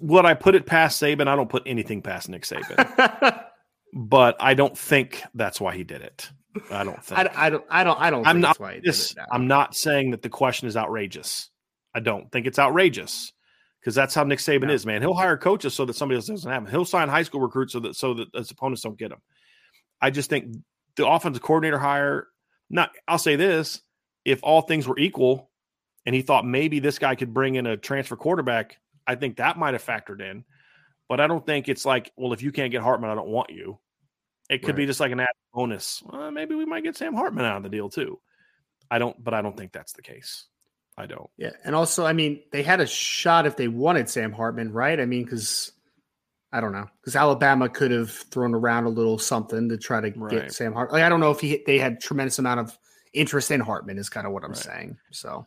[0.01, 1.29] Would I put it past Saban?
[1.29, 3.45] I don't put anything past Nick Saban,
[3.93, 6.31] but I don't think that's why he did it.
[6.71, 7.19] I don't think.
[7.21, 9.13] I, I don't I don't I don't I'm think not that's why he did this,
[9.13, 9.19] it.
[9.31, 11.51] I'm not saying that the question is outrageous.
[11.95, 13.33] I don't think it's outrageous
[13.81, 14.73] because that's how Nick Saban No.
[14.73, 15.03] is, man.
[15.03, 16.71] He'll hire coaches so that somebody else doesn't have them.
[16.71, 19.19] He'll sign high school recruits so that so that his opponents don't get him.
[20.01, 20.57] I just think
[20.97, 22.29] the offensive coordinator hire.
[22.71, 23.83] Not, I'll say this:
[24.25, 25.51] if all things were equal,
[26.07, 29.59] and he thought maybe this guy could bring in a transfer quarterback, I think that
[29.59, 30.45] might have factored in.
[31.13, 33.51] But I don't think it's like, well, if you can't get Hartman, I don't want
[33.51, 33.79] you.
[34.49, 36.03] It could be just like an added bonus.
[36.07, 38.19] Well, maybe we might get Sam Hartman out of the deal too.
[38.91, 40.47] I don't, but I don't think that's the case.
[40.97, 41.29] I don't.
[41.37, 44.99] yeah, and also I mean they had a shot if they wanted Sam Hartman, right?
[44.99, 45.73] I mean, because
[46.51, 50.19] I don't know, because Alabama could have thrown around a little something to try to
[50.19, 50.31] Right.
[50.45, 50.95] get Sam Hartman.
[50.95, 52.79] Like I don't know if he they had tremendous amount of
[53.13, 54.59] interest in Hartman is kind of what I'm Right.
[54.59, 54.97] saying.
[55.11, 55.47] So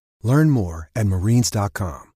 [0.23, 2.11] Learn more at marines.com.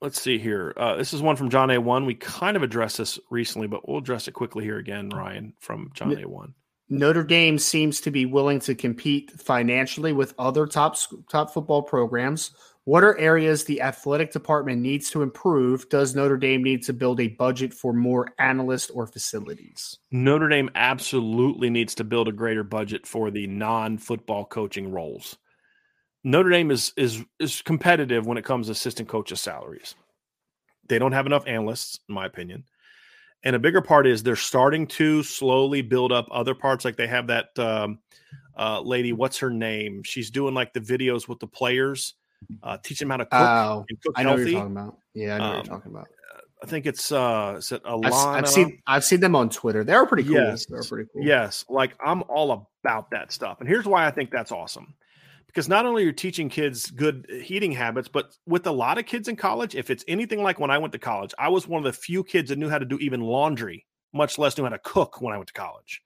[0.00, 0.72] Let's see here.
[0.76, 2.06] Uh, this is one from John A1.
[2.06, 5.90] We kind of addressed this recently, but we'll address it quickly here again, Ryan, from
[5.92, 6.52] John A1.
[6.88, 10.96] Notre Dame seems to be willing to compete financially with other top
[11.28, 12.52] top football programs.
[12.84, 15.88] What are areas the athletic department needs to improve?
[15.90, 19.98] Does Notre Dame need to build a budget for more analysts or facilities?
[20.10, 25.36] Notre Dame absolutely needs to build a greater budget for the non-football coaching roles.
[26.28, 29.94] Notre Dame is is is competitive when it comes to assistant coaches' salaries.
[30.86, 32.64] They don't have enough analysts, in my opinion.
[33.44, 36.84] And a bigger part is they're starting to slowly build up other parts.
[36.84, 38.00] Like they have that um,
[38.58, 40.02] uh, lady, what's her name?
[40.02, 42.14] She's doing like the videos with the players,
[42.62, 44.98] uh, teach them how to cook Oh, and cook I know what you're talking about.
[45.14, 46.08] Yeah, I know what Um, you're talking about.
[46.62, 48.34] I think it's uh, is it I've, Alana?
[48.34, 49.82] I've seen I've seen them on Twitter.
[49.82, 50.34] They're pretty cool.
[50.34, 50.66] Yes.
[50.66, 51.22] They're pretty cool.
[51.22, 53.60] Yes, like I'm all about that stuff.
[53.60, 54.94] And here's why I think that's awesome.
[55.48, 59.06] Because not only are you teaching kids good eating habits, but with a lot of
[59.06, 61.78] kids in college, if it's anything like when I went to college, I was one
[61.78, 64.70] of the few kids that knew how to do even laundry, much less knew how
[64.70, 66.02] to cook when I went to college.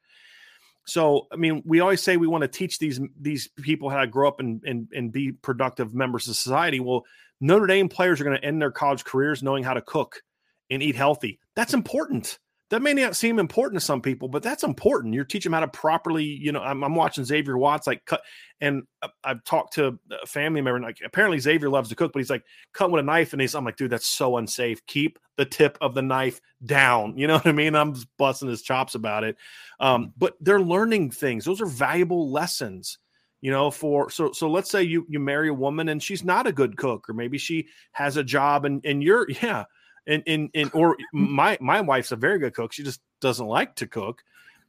[0.86, 4.06] So, I mean, we always say we want to teach these these people how to
[4.06, 6.80] grow up and and, and be productive members of society.
[6.80, 7.04] Well,
[7.40, 10.22] Notre Dame players are going to end their college careers knowing how to cook
[10.70, 11.38] and eat healthy.
[11.54, 12.38] That's important.
[12.72, 15.12] That may not seem important to some people, but that's important.
[15.12, 16.62] You're teaching them how to properly, you know.
[16.62, 18.22] I'm, I'm watching Xavier Watts like cut,
[18.62, 20.76] and I- I've talked to a family member.
[20.76, 23.42] And like, apparently Xavier loves to cook, but he's like cut with a knife, and
[23.42, 23.54] he's.
[23.54, 24.86] I'm like, dude, that's so unsafe.
[24.86, 27.18] Keep the tip of the knife down.
[27.22, 27.74] You know what I mean?
[27.74, 29.36] I'm busting his chops about it.
[29.78, 31.44] Um, but they're learning things.
[31.44, 32.98] Those are valuable lessons
[33.42, 36.46] you know for so so let's say you you marry a woman and she's not
[36.46, 39.64] a good cook or maybe she has a job and and you're yeah
[40.06, 43.74] and and, and or my my wife's a very good cook she just doesn't like
[43.74, 44.22] to cook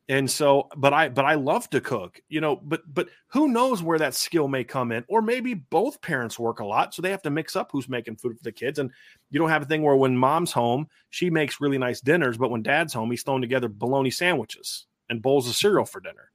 [0.10, 3.82] and so but i but i love to cook you know but but who knows
[3.82, 7.10] where that skill may come in or maybe both parents work a lot so they
[7.10, 8.92] have to mix up who's making food for the kids and
[9.30, 12.52] you don't have a thing where when mom's home she makes really nice dinners but
[12.52, 16.30] when dad's home he's throwing together bologna sandwiches and bowls of cereal for dinner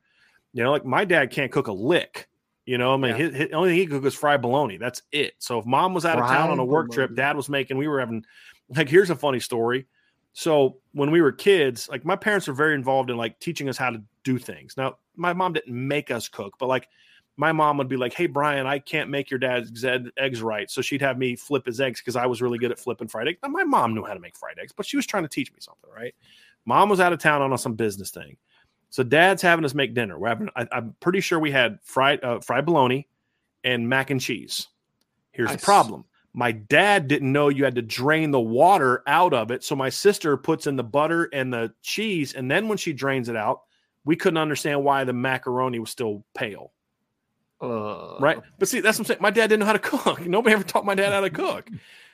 [0.52, 2.28] you know, like my dad can't cook a lick.
[2.66, 3.16] You know, I mean, Yeah.
[3.16, 4.76] his, his, only thing he could cook is fried bologna.
[4.76, 5.34] That's it.
[5.38, 7.78] So if mom was out of town on a Fried work trip, dad was making.
[7.78, 8.24] We were having
[8.74, 8.88] like.
[8.88, 9.86] Here's a funny story.
[10.32, 13.76] So when we were kids, like my parents were very involved in like teaching us
[13.76, 14.76] how to do things.
[14.76, 16.88] Now my mom didn't make us cook, but like
[17.36, 19.84] my mom would be like, "Hey Brian, I can't make your dad's
[20.16, 22.78] eggs right," so she'd have me flip his eggs because I was really good at
[22.78, 23.38] flipping fried eggs.
[23.42, 25.52] Now my mom knew how to make fried eggs, but she was trying to teach
[25.52, 26.14] me something, right?
[26.66, 28.36] Mom was out of town on some business thing.
[28.90, 30.18] So dad's having us make dinner.
[30.18, 33.06] We're having, I, I'm pretty sure we had fried uh, fried bologna
[33.64, 34.68] and mac and cheese.
[35.32, 35.64] Here's the Nice.
[35.64, 36.04] problem.
[36.34, 39.64] My dad didn't know you had to drain the water out of it.
[39.64, 42.34] So my sister puts in the butter and the cheese.
[42.34, 43.62] And then when she drains it out,
[44.04, 46.72] we couldn't understand why the macaroni was still pale.
[47.60, 48.38] Uh, Right.
[48.58, 49.22] But see, that's what I'm saying.
[49.22, 50.26] My dad didn't know how to cook.
[50.26, 51.68] Nobody ever taught my dad how to cook.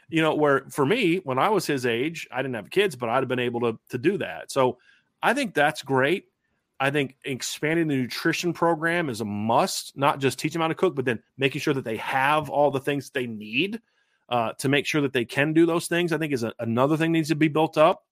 [0.08, 3.08] You know, where for me, when I was his age, I didn't have kids, but
[3.08, 4.50] I'd have been able to, to do that.
[4.50, 4.78] So
[5.22, 6.26] I think that's great.
[6.78, 10.74] I think expanding the nutrition program is a must, not just teach them how to
[10.74, 13.80] cook, but then making sure that they have all the things they need
[14.28, 16.12] uh, to make sure that they can do those things.
[16.12, 18.04] I think is a, another thing needs to be built up.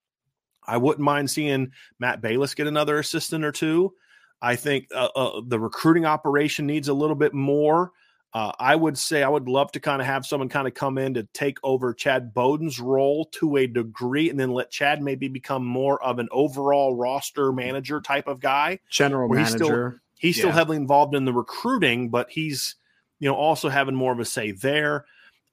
[0.67, 3.95] I wouldn't mind seeing Matt Balis get another assistant or two.
[4.41, 7.93] I think uh, uh, the recruiting operation needs a little bit more.
[8.35, 10.97] Uh, I would say I would love to kind of have someone kind of come
[10.97, 15.29] in to take over Chad Bowden's role to a degree, and then let Chad maybe
[15.29, 18.79] become more of an overall roster manager type of guy.
[18.91, 20.03] General Where he's still- manager.
[20.19, 20.55] He's still Yeah.
[20.55, 22.77] heavily involved in the recruiting, but he's
[23.19, 25.05] you know also having more of a say there.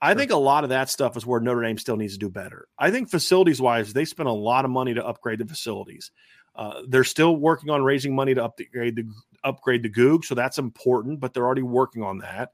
[0.01, 2.29] I think a lot of that stuff is where Notre Dame still needs to do
[2.29, 2.67] better.
[2.77, 6.11] I think facilities wise, they spent a lot of money to upgrade the facilities.
[6.55, 9.05] Uh, they're still working on raising money to upgrade the
[9.43, 11.19] upgrade the Gug, so that's important.
[11.19, 12.51] But they're already working on that.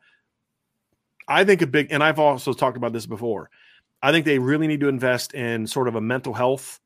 [1.28, 3.50] I think a big, and I've also talked about this before.
[4.02, 6.80] I think they really need to invest in sort of a mental health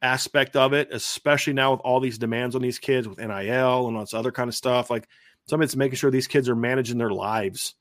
[0.00, 3.96] aspect of it, especially now with all these demands on these kids with NIL and
[3.96, 4.90] all this other kind of stuff.
[4.90, 5.08] Like
[5.46, 7.74] some of it's making sure these kids are managing their lives,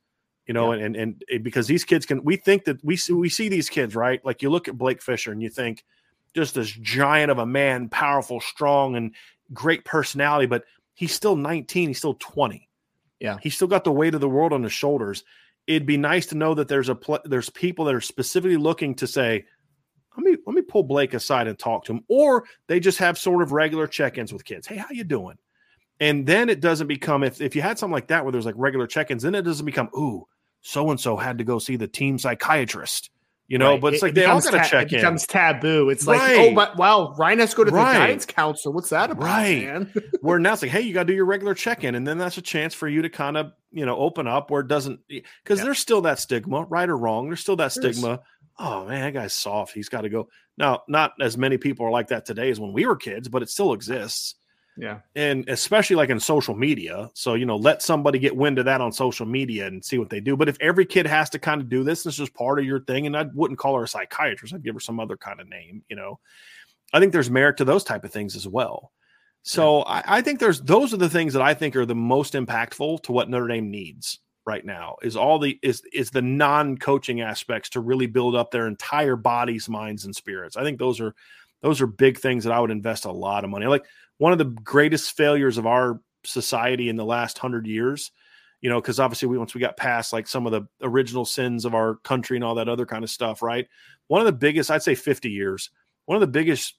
[0.48, 3.30] you know, and, and and because these kids can, we think that we see we
[3.30, 4.24] see these kids right.
[4.26, 5.84] Like you look at Blake Fisher and you think
[6.36, 9.14] just this giant of a man, powerful, strong, and
[9.54, 10.64] great personality, but
[10.94, 12.68] he's still 19, he's still 20.
[13.20, 13.38] Yeah.
[13.42, 15.24] He's still got the weight of the world on his shoulders.
[15.66, 18.96] It'd be nice to know that there's a pl- there's people that are specifically looking
[18.96, 19.46] to say,
[20.18, 23.18] let me let me pull Blake aside and talk to him, or they just have
[23.18, 24.68] sort of regular check-ins with kids.
[24.68, 25.38] Hey, how you doing?
[26.00, 28.56] And then it doesn't become if if you had something like that where there's like
[28.58, 30.28] regular check-ins, then it doesn't become ooh,
[30.64, 33.12] so and so had to go see the team psychiatrist.
[33.50, 33.82] You know, Right.
[33.82, 35.00] but it's It- like it they all got to ta- check it in.
[35.00, 35.90] becomes taboo.
[35.90, 37.98] It's like, oh, but wow, Ryan has to go to the Right.
[37.98, 38.74] guidance counselor.
[38.74, 39.66] What's that about, Right.
[39.66, 39.94] man?
[40.22, 42.18] where now it's like, hey, you got to do your regular check in, and then
[42.18, 45.02] that's a chance for you to kind of you know open up where it doesn't
[45.10, 47.28] because there's still that stigma, right or wrong.
[47.28, 47.98] There's still that There is.
[47.98, 48.22] stigma.
[48.58, 49.74] Oh man, that guy's soft.
[49.74, 50.30] He's got to go.
[50.58, 53.42] Now, not as many people are like that today as when we were kids, but
[53.44, 54.36] it still exists.
[54.76, 55.00] Yeah.
[55.16, 57.12] and especially like in social media.
[57.14, 60.10] So, you know, let somebody get wind of that on social media and see what
[60.10, 60.36] they do.
[60.36, 62.80] But if every kid has to kind of do this, this is part of your
[62.80, 63.06] thing.
[63.06, 65.84] And I wouldn't call her a psychiatrist, I'd give her some other kind of name,
[65.90, 66.20] you know.
[66.92, 68.92] I think there's merit to those type of things as well.
[69.44, 72.34] So I, I think there's those are the things that I think are the most
[72.34, 77.22] impactful to what Notre Dame needs right now is all the is is the non-coaching
[77.22, 80.56] aspects to really build up their entire bodies, minds, and spirits.
[80.56, 81.14] I think those are
[81.62, 83.66] those are big things that I would invest a lot of money.
[83.66, 83.86] Like
[84.18, 88.12] one of the greatest failures of our society in the last hundred years,
[88.62, 91.66] you know, because obviously we once we got past like some of the original sins
[91.66, 93.68] of our country and all that other kind of stuff, right?
[94.08, 95.70] One of the biggest, I'd say 50 years,
[96.06, 96.76] one of the biggest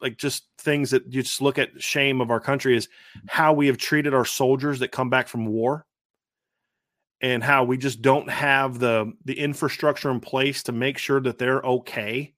[0.00, 2.88] like just things that you just look at shame of our country is
[3.26, 5.86] how we have treated our soldiers that come back from war
[7.22, 11.38] and how we just don't have the the infrastructure in place to make sure that
[11.38, 12.34] they're okay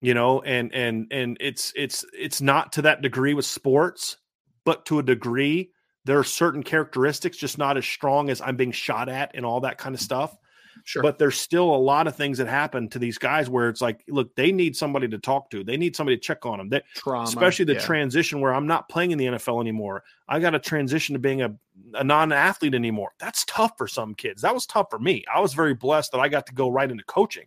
[0.00, 4.18] you know and and and it's it's it's not to that degree with sports
[4.64, 5.70] but to a degree
[6.04, 9.60] there are certain characteristics just not as strong as i'm being shot at and all
[9.60, 10.36] that kind of stuff
[10.84, 11.02] Sure.
[11.02, 14.04] but there's still a lot of things that happen to these guys where it's like
[14.08, 16.82] look they need somebody to talk to they need somebody to check on them they,
[16.94, 17.80] Trauma, especially the yeah.
[17.80, 21.42] transition where i'm not playing in the nfl anymore i got to transition to being
[21.42, 21.54] a,
[21.94, 25.54] a non-athlete anymore that's tough for some kids that was tough for me i was
[25.54, 27.46] very blessed that i got to go right into coaching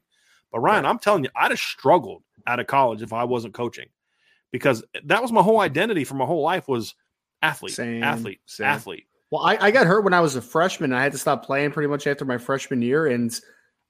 [0.51, 3.87] but ryan i'm telling you i'd have struggled out of college if i wasn't coaching
[4.51, 6.95] because that was my whole identity for my whole life was
[7.41, 8.67] athlete Same, athlete same.
[8.67, 10.91] athlete Well, I, I got hurt when I was a freshman.
[10.91, 13.31] I had to stop playing pretty much after my freshman year, and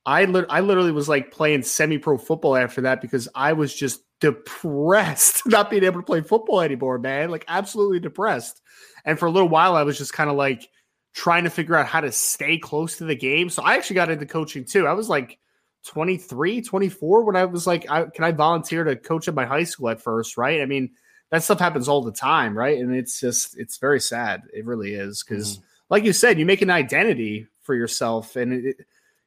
[0.05, 3.73] I lit I literally was like playing semi pro football after that because I was
[3.73, 7.31] just depressed not being able to play football anymore, man.
[7.31, 8.61] Like absolutely depressed.
[9.05, 10.67] And for a little while, I was just kind of like
[11.13, 13.49] trying to figure out how to stay close to the game.
[13.49, 14.87] So I actually got into coaching too.
[14.87, 15.39] I was like
[15.85, 19.63] 23, 24 when I was like, I, can I volunteer to coach at my high
[19.63, 20.37] school at first?
[20.37, 20.61] Right.
[20.61, 20.91] I mean,
[21.31, 22.79] that stuff happens all the time, right?
[22.79, 24.43] And it's just it's very sad.
[24.53, 25.63] It really is because, mm-hmm.
[25.89, 28.77] like you said, you make an identity for yourself, and it,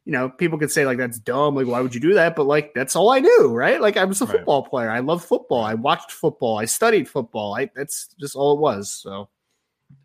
[0.04, 1.54] you know, people could say like that's dumb.
[1.54, 2.34] Like, why would you do that?
[2.34, 3.80] But like, that's all I knew, right?
[3.80, 4.36] Like, I was a Right.
[4.36, 4.90] football player.
[4.90, 5.62] I loved football.
[5.62, 6.58] I watched football.
[6.58, 7.54] I studied football.
[7.54, 8.90] I that's just all it was.
[8.90, 9.28] So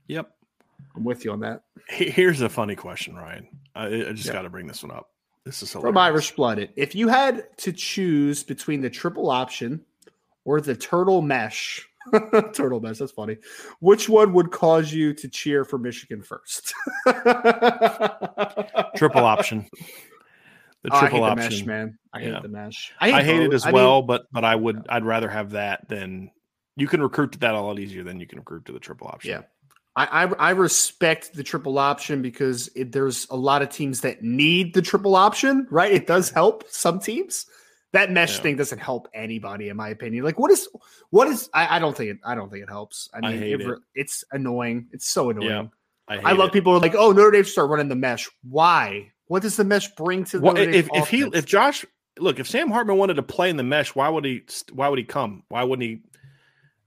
[0.07, 0.31] yep
[0.95, 1.63] I'm with you on that.
[1.89, 4.33] Here's a funny question ryan i, I just Yeah.
[4.33, 5.09] got to bring this one up
[5.47, 5.99] this is From hilarious.
[6.01, 9.81] Irish Blooded, if you had to choose between the triple option
[10.45, 11.87] or the turtle mesh,
[12.53, 13.37] turtle mesh, that's funny.
[13.79, 16.73] Which one would cause you to cheer for Michigan first?
[18.95, 19.67] triple option
[20.83, 21.97] the Oh, I triple hate the option mesh, man.
[22.13, 22.39] I hate Yeah.
[22.41, 22.93] the mesh.
[22.99, 25.87] I hate, it as I mean, well, but but I would I'd rather have that
[25.89, 26.31] than
[26.75, 29.07] you can recruit to that a lot easier than you can recruit to the triple
[29.07, 29.31] option.
[29.31, 29.41] Yeah.
[29.97, 34.21] I, I, I respect the triple option because it, there's a lot of teams that
[34.21, 35.91] need the triple option, right?
[35.91, 37.47] It does help some teams.
[37.93, 38.43] That mesh Yeah.
[38.43, 40.23] thing doesn't help anybody, in my opinion.
[40.23, 40.69] Like, what is,
[41.09, 41.49] what is?
[41.51, 42.17] I, I don't think it.
[42.23, 43.09] I don't think it helps.
[43.11, 43.79] I I mean, hate it, it.
[43.95, 44.87] it's annoying.
[44.91, 45.49] It's so annoying.
[45.49, 45.65] Yeah,
[46.07, 48.29] I, I love people who are like, oh, Notre Dame start running the mesh.
[48.43, 49.11] Why?
[49.27, 51.85] What does the mesh bring to the Well, if if he if Josh
[52.19, 54.43] look if Sam Hartman wanted to play in the mesh, why would he
[54.73, 55.43] why would he come?
[55.49, 56.01] Why wouldn't he?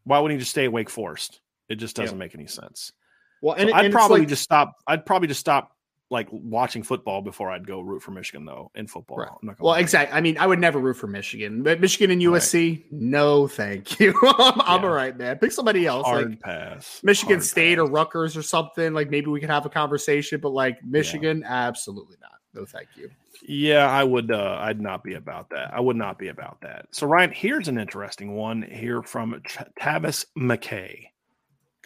[0.05, 1.41] Why wouldn't he just stay at Wake Forest?
[1.69, 2.93] It just doesn't make any sense.
[3.41, 4.77] Well, So and, I'd and probably like- just stop.
[4.87, 5.77] I'd probably just stop
[6.13, 9.19] like watching football before I'd go root for Michigan though in football.
[9.19, 9.29] Right.
[9.31, 10.17] I'm not Well, exactly.
[10.17, 14.13] I mean, I would never root for Michigan, but Michigan and USC, no, thank you.
[14.23, 15.39] I'm, I'm all right, man.
[15.39, 17.01] Pick somebody else, Hard like pass.
[17.05, 17.93] Michigan Hard State or pass.
[17.93, 18.93] Rutgers or something.
[18.93, 22.33] Like maybe we could have a conversation, but like Michigan, absolutely not.
[22.55, 23.09] No, thank you.
[23.47, 24.33] Yeah, I would.
[24.33, 25.73] Uh, I'd not be about that.
[25.73, 26.87] I would not be about that.
[26.91, 31.05] So, Ryan, here's an interesting one here from Ch- Tavis McKay.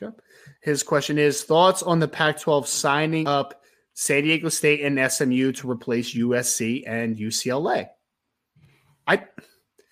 [0.03, 0.17] Okay.
[0.65, 3.63] His question is thoughts on the Pac 12 signing up
[3.93, 7.89] San Diego State and SMU to replace USC and UCLA.
[9.07, 9.25] I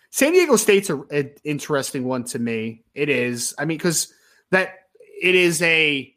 [0.09, 2.85] San Diego State's an interesting one to me.
[2.95, 3.55] It is.
[3.59, 4.13] I mean, because
[4.51, 4.71] that
[5.21, 6.11] it is a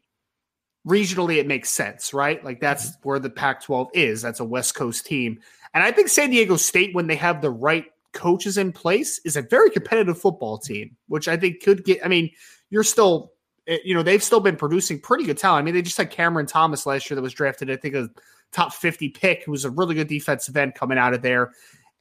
[0.88, 2.42] regionally it makes sense, right?
[2.42, 4.22] Like that's where the Pac 12 is.
[4.22, 5.38] That's a West Coast team.
[5.74, 7.84] And I think San Diego State, when they have the right
[8.14, 12.02] coaches in place, is a very competitive football team, which I think could get.
[12.02, 12.30] I mean,
[12.70, 13.32] you're still,
[13.66, 15.62] eh, you know, they've still been producing pretty good talent.
[15.62, 18.08] I mean, they just had Cameron Thomas last year that was drafted, I think, a
[18.52, 21.52] top 50 pick, who was a really good defensive end coming out of there.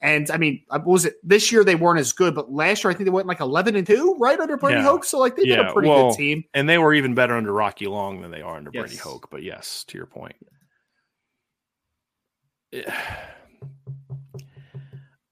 [0.02, 1.64] And I mean, uh, was it this year?
[1.64, 4.16] They weren't as good, but last year I think they went like eleven and two,
[4.20, 4.84] right under Brady Yeah.
[4.84, 5.06] Hoke.
[5.06, 6.44] So like they've been a pretty well, good team.
[6.54, 9.30] And they were even better under Rocky Long than they are under Brady Hoke.
[9.32, 10.36] But yes, to your point.
[12.74, 12.84] Eh,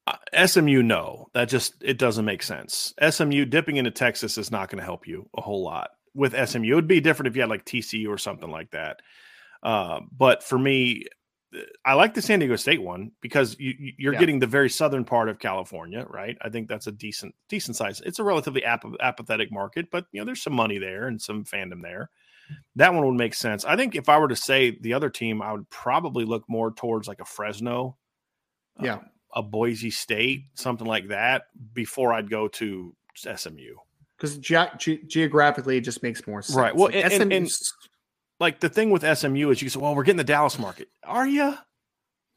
[0.08, 2.94] uh, SMU, no, that just it doesn't make sense.
[3.08, 5.92] SMU dipping into Texas is not going to help you a whole lot.
[6.16, 9.01] With SMU, it would be different if you had like TCU or something like that.
[9.64, 11.05] Uh, but for me,
[11.55, 14.20] eh, I like the San Diego State one because you, you're Yeah.
[14.20, 16.38] getting the very southern part of California, right?
[16.41, 18.01] I think that's a decent decent size.
[18.05, 21.45] It's a relatively ap- apathetic market, but you know there's some money there and some
[21.45, 22.09] fandom there.
[22.76, 23.64] That one would make sense.
[23.66, 26.72] I think if I were to say the other team, I would probably look more
[26.72, 27.97] towards like a Fresno,
[28.82, 28.99] Yeah.
[29.34, 31.43] a Boise State, something like that,
[31.74, 33.78] before I'd go to SMU.
[34.24, 36.55] Because ge- ge- geographically, it just makes more sense.
[36.55, 36.74] Right.
[36.74, 37.51] Well, Like, and- and- and-
[38.39, 40.88] Like the thing with SMU is you say, well, we're getting the Dallas market.
[41.03, 41.55] Are you?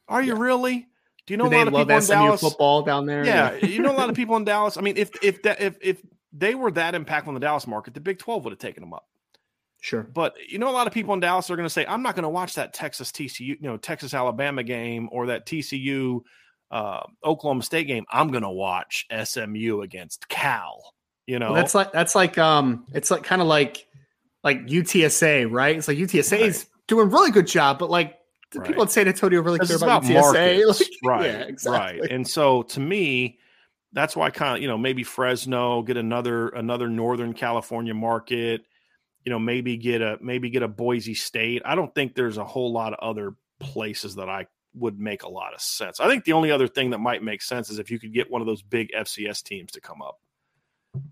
[0.09, 0.41] Are you Yeah.
[0.43, 0.89] really?
[1.26, 2.41] Do you know do a lot of people in Dallas?
[2.41, 3.24] football down there?
[3.24, 4.76] Yeah, you know a lot of people in Dallas.
[4.76, 7.95] I mean, if if that if if they were that impactful in the Dallas market,
[7.95, 9.09] the Big Twelve would have taken them up.
[9.80, 10.03] sure.
[10.03, 12.14] But you know, a lot of people in Dallas are going to say, "I'm not
[12.14, 16.20] going to watch that Texas TCU, you know, Texas Alabama game or that TCU
[16.70, 18.05] uh, Oklahoma State game.
[18.11, 20.93] I'm going to watch SMU against Cal."
[21.27, 23.87] You know, Well, that's like that's like um, it's like kind of like
[24.45, 25.77] like UTSA, right?
[25.77, 28.18] It's like UTSA is doing a really good job, but like
[28.53, 28.68] the Right.
[28.68, 30.14] people in San Antonio really care about, about UTSA.
[30.68, 31.24] markets, Like, right?
[31.24, 32.01] Yeah, exactly.
[32.01, 32.11] Right.
[32.11, 33.39] And so to me,
[33.93, 38.62] that's why kind of you know maybe Fresno get another another Northern California market.
[39.24, 41.62] You know, maybe get a maybe get a Boise State.
[41.64, 45.29] I don't think there's a whole lot of other places that I would make a
[45.29, 45.99] lot of sense.
[45.99, 48.31] I think the only other thing that might make sense is if you could get
[48.31, 50.20] one of those big FCS teams to come up.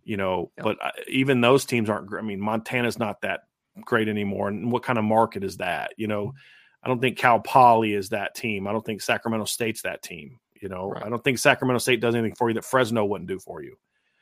[0.05, 2.13] You know, but uh, even those teams aren't.
[2.15, 3.41] I mean, Montana's not that
[3.81, 4.49] great anymore.
[4.49, 5.93] And what kind of market is that?
[5.97, 6.35] You know,
[6.83, 8.67] I don't think Cal Poly is that team.
[8.67, 10.39] I don't think Sacramento State's that team.
[10.61, 11.05] You know, Right.
[11.05, 13.77] I don't think Sacramento State does anything for you that Fresno wouldn't do for you.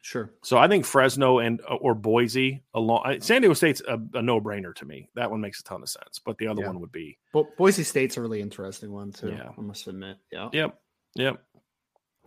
[0.04, 0.32] Sure.
[0.42, 4.40] So I think Fresno and uh, or Boise along San Diego State's a, a no
[4.40, 5.08] brainer to me.
[5.14, 6.18] That one makes a ton of sense.
[6.18, 6.68] But the other Yeah.
[6.68, 9.28] one would be But Boise State's a really interesting one too.
[9.28, 9.50] Yeah.
[9.56, 10.16] I must admit.
[10.32, 10.48] Yeah.
[10.52, 10.78] Yep.
[11.14, 11.42] Yep.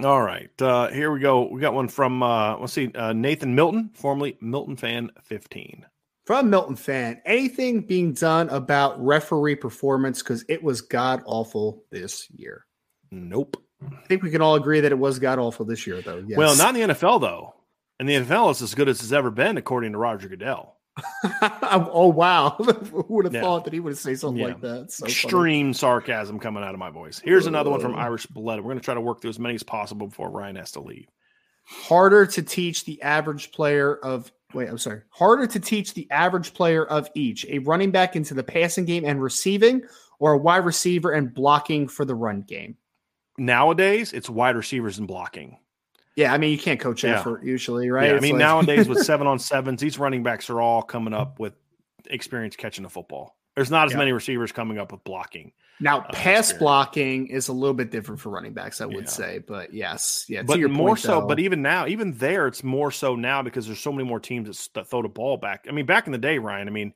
[0.04, 0.50] All right.
[0.62, 1.48] Uh, here we go.
[1.48, 5.86] We got one from uh, let's see, uh, Nathan Milton, formerly Milton fan 15.
[6.26, 12.28] From Milton fan, anything being done about referee performance because it was god awful this
[12.32, 12.66] year.
[13.12, 13.62] Nope.
[13.84, 16.24] I think we can all agree that it was god awful this year, though.
[16.28, 16.38] Yes.
[16.38, 17.54] Well, not in the NFL though.
[18.00, 20.75] And the NFL is as good as it's ever been, according to Roger Goodell.
[21.42, 22.52] oh wow!
[22.92, 23.42] Who would have Yeah.
[23.42, 24.48] thought that he would say something Yeah.
[24.48, 24.92] like that?
[24.92, 25.12] So funny.
[25.12, 27.22] Extreme sarcasm coming out of my voice.
[27.24, 28.60] Here's another one from Irish Blood.
[28.60, 30.82] We're going to try to work through as many as possible before Ryan has to
[30.82, 31.08] leave.
[31.66, 36.54] harder to teach the average player of wait i'm sorry harder to teach the average
[36.54, 39.82] player of each a running back into the passing game and receiving
[40.20, 42.78] or a wide receiver and blocking for the run game
[43.38, 45.58] Nowadays, it's wide receivers and blocking.
[46.16, 47.20] Yeah i mean you can't coach Yeah.
[47.20, 50.50] effort usually right Yeah, I mean, like- nowadays with seven on sevens, these running backs
[50.50, 51.54] are all coming up with
[52.08, 53.36] experience catching the football.
[53.56, 54.00] There's not as Yeah.
[54.00, 55.52] many receivers coming up with blocking.
[55.80, 56.54] now uh, pass experience.
[56.60, 60.42] blocking is a little bit different for running backs i would say but yes yeah
[60.42, 63.66] but more point, so, though, but even now, even there, it's more so now because
[63.66, 65.66] there's so many more teams that, that throw the ball back.
[65.68, 66.94] I mean, back in the day, Ryan, I mean,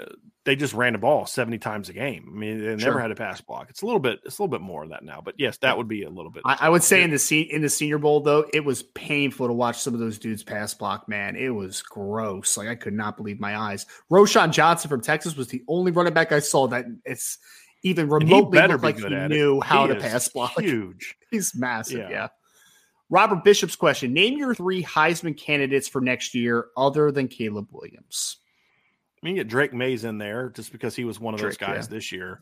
[0.00, 0.06] uh,
[0.44, 2.28] they just ran the ball 70 times a game.
[2.28, 3.70] I mean, they never had a pass block.
[3.70, 5.20] It's a little bit, it's a little bit more of that now.
[5.24, 6.42] But yes, that would be a little bit.
[6.44, 9.46] I, I would say in the se- in the Senior Bowl though, it was painful
[9.46, 11.08] to watch some of those dudes pass block.
[11.08, 12.56] Man, it was gross.
[12.56, 13.86] Like I could not believe my eyes.
[14.10, 17.38] Roschon Johnson from Texas was the only running back I saw that it's
[17.84, 19.28] even remotely looked be like he at it.
[19.28, 20.52] knew how He to pass block.
[20.60, 21.14] Huge.
[21.30, 21.98] He's massive.
[21.98, 22.10] Yeah.
[22.10, 22.28] Yeah.
[23.10, 28.38] Robert Bishop's question: Name your three Heisman candidates for next year, other than Caleb Williams.
[29.22, 31.56] I mean, you get Drake Mays in there just because he was one of those
[31.56, 31.96] guys yeah.
[31.96, 32.40] this year.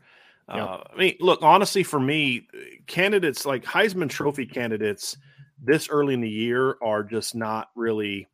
[0.49, 2.49] Uh, I mean, look, honestly, for me,
[2.87, 5.17] candidates like Heisman Trophy candidates
[5.63, 8.27] this early in the year are just not really,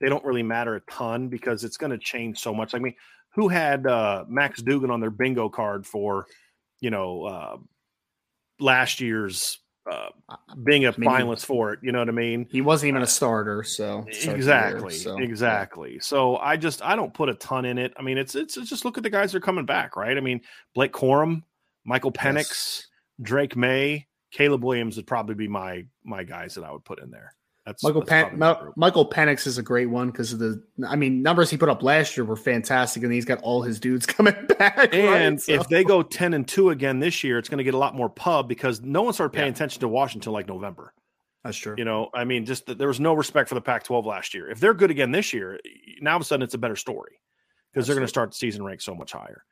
[0.00, 2.74] they don't really matter a ton because it's going to change so much.
[2.74, 2.94] I mean,
[3.30, 6.26] who had uh, Max Duggan on their bingo card for,
[6.80, 7.56] you know, uh,
[8.58, 9.60] last year's
[9.90, 10.08] uh,
[10.64, 11.80] being a I mean, finalist for it?
[11.82, 12.46] You know what I mean?
[12.50, 14.94] He wasn't even a starter, so the year, Exactly.
[14.94, 15.98] so, exactly.
[16.00, 17.92] So I just I don't put a ton in it.
[17.96, 20.16] I mean, it's it's, it's just look at the guys that are coming back, right?
[20.16, 20.40] I mean,
[20.74, 21.42] Blake Corum,
[21.84, 22.86] Michael Penix, Yes.
[23.22, 27.10] Drake Maye, Caleb Williams would probably be my my guys that I would put in
[27.10, 27.32] there.
[27.66, 28.76] That's Michael that's Pen- probably my Mel- group.
[28.76, 30.62] Michael Penix is a great one because of the.
[30.86, 33.80] I mean, numbers he put up last year were fantastic, and he's got all his
[33.80, 34.76] dudes coming back.
[34.78, 34.94] right?
[34.94, 37.74] And So- if they go ten and two again this year, it's going to get
[37.74, 39.52] a lot more pub because no one started paying Yeah.
[39.52, 40.92] attention to Washington like November.
[41.44, 41.74] That's true.
[41.78, 44.50] You know, I mean, just there was no respect for the Pac-12 last year.
[44.50, 45.60] If they're good again this year,
[46.00, 47.20] now all of a sudden it's a better story
[47.72, 49.44] because they're going to start the season ranked so much higher.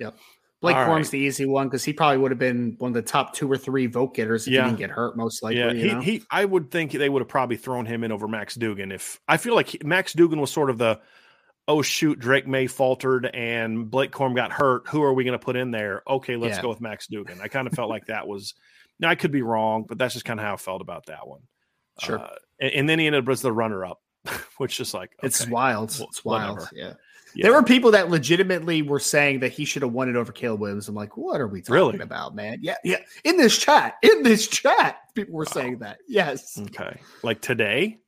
[0.00, 0.14] Yep.
[0.62, 1.10] Blake All Corum's right.
[1.10, 3.58] the easy one because he probably would have been one of the top two or
[3.58, 4.62] three vote getters if Yeah.
[4.62, 5.58] he didn't get hurt, most likely.
[5.58, 6.24] yeah, you he, he.
[6.30, 8.90] I would think they would have probably thrown him in over Max Duggan.
[8.92, 11.00] If I feel like he- Max Duggan was sort of the,
[11.68, 14.88] oh shoot, Drake Maye faltered and Blake Corum got hurt.
[14.88, 16.02] Who are we going to put in there?
[16.08, 16.62] Okay, let's Yeah.
[16.62, 17.40] go with Max Duggan.
[17.42, 18.54] I kind of felt like that was.
[19.00, 21.26] Now I could be wrong, but that's just kind of how I felt about that
[21.26, 21.40] one.
[22.00, 22.20] Sure.
[22.20, 22.28] Uh,
[22.60, 24.00] and, and then he ended up as the runner-up,
[24.58, 25.92] which is like It's wild.
[25.92, 26.58] wh- It's wild.
[26.58, 26.70] whatever.
[26.72, 26.92] Yeah.
[27.34, 27.44] Yeah.
[27.44, 30.60] There were people that legitimately were saying that he should have won it over Caleb
[30.60, 30.88] Williams.
[30.88, 31.98] I'm like, what are we talking Really?
[32.00, 32.58] about, man?
[32.60, 32.98] Yeah, yeah.
[33.24, 35.98] In this chat, in this chat, people were saying that.
[36.08, 36.58] Yes.
[36.58, 37.98] Okay, like today.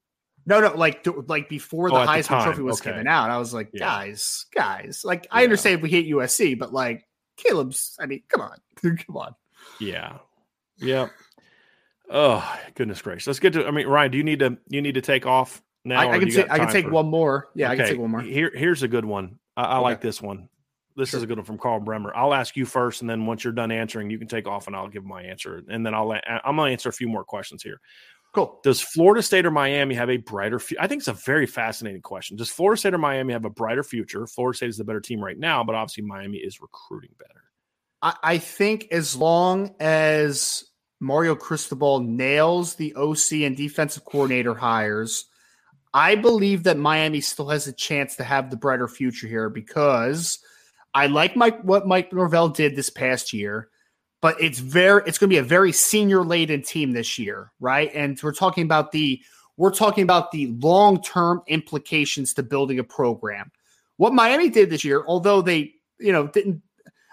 [0.46, 2.44] No, no, like like before the Oh, at the Heisman.
[2.44, 2.90] Trophy was Okay.
[2.90, 3.80] coming out, I was like, Yeah.
[3.86, 5.44] guys, guys, like I Yeah.
[5.44, 7.08] understand if we hate USC, but like
[7.38, 9.34] Caleb's, I mean, come on, come on.
[9.80, 10.18] Yeah.
[10.78, 11.08] Yeah.
[12.10, 13.26] Oh goodness gracious.
[13.26, 13.66] Let's get to.
[13.66, 14.58] I mean, Ryan, do you need to?
[14.68, 16.00] You need to take off now.
[16.00, 17.48] I, I can take, I can take for- one more.
[17.54, 18.20] Yeah, I can take one more.
[18.22, 19.38] Here, here's a good one.
[19.56, 20.48] I, I like this one.
[20.96, 22.12] This is a good one from Carl Bremer.
[22.14, 24.76] I'll ask you first, and then once you're done answering, you can take off, and
[24.76, 26.12] I'll give my answer, and then I'll.
[26.12, 27.80] I'm going to answer a few more questions here.
[28.32, 28.60] Cool.
[28.64, 30.58] Does Florida State or Miami have a brighter?
[30.58, 32.36] Fu- I think it's a very fascinating question.
[32.36, 34.26] Does Florida State or Miami have a brighter future?
[34.26, 37.42] Florida State is the better team right now, but obviously Miami is recruiting better.
[38.02, 40.64] I, I think as long as
[41.00, 45.26] Mario Cristobal nails the OC and defensive coordinator hires,
[45.94, 50.40] I believe that Miami still has a chance to have the brighter future here because
[50.92, 53.68] I like Mike what Mike Norvell did this past year,
[54.20, 57.90] but it's very it's going to be a very senior laden team this year, right?
[57.94, 59.22] And we're talking about the
[59.56, 63.52] we're talking about the long term implications to building a program.
[63.96, 66.60] What Miami did this year, although they you know didn't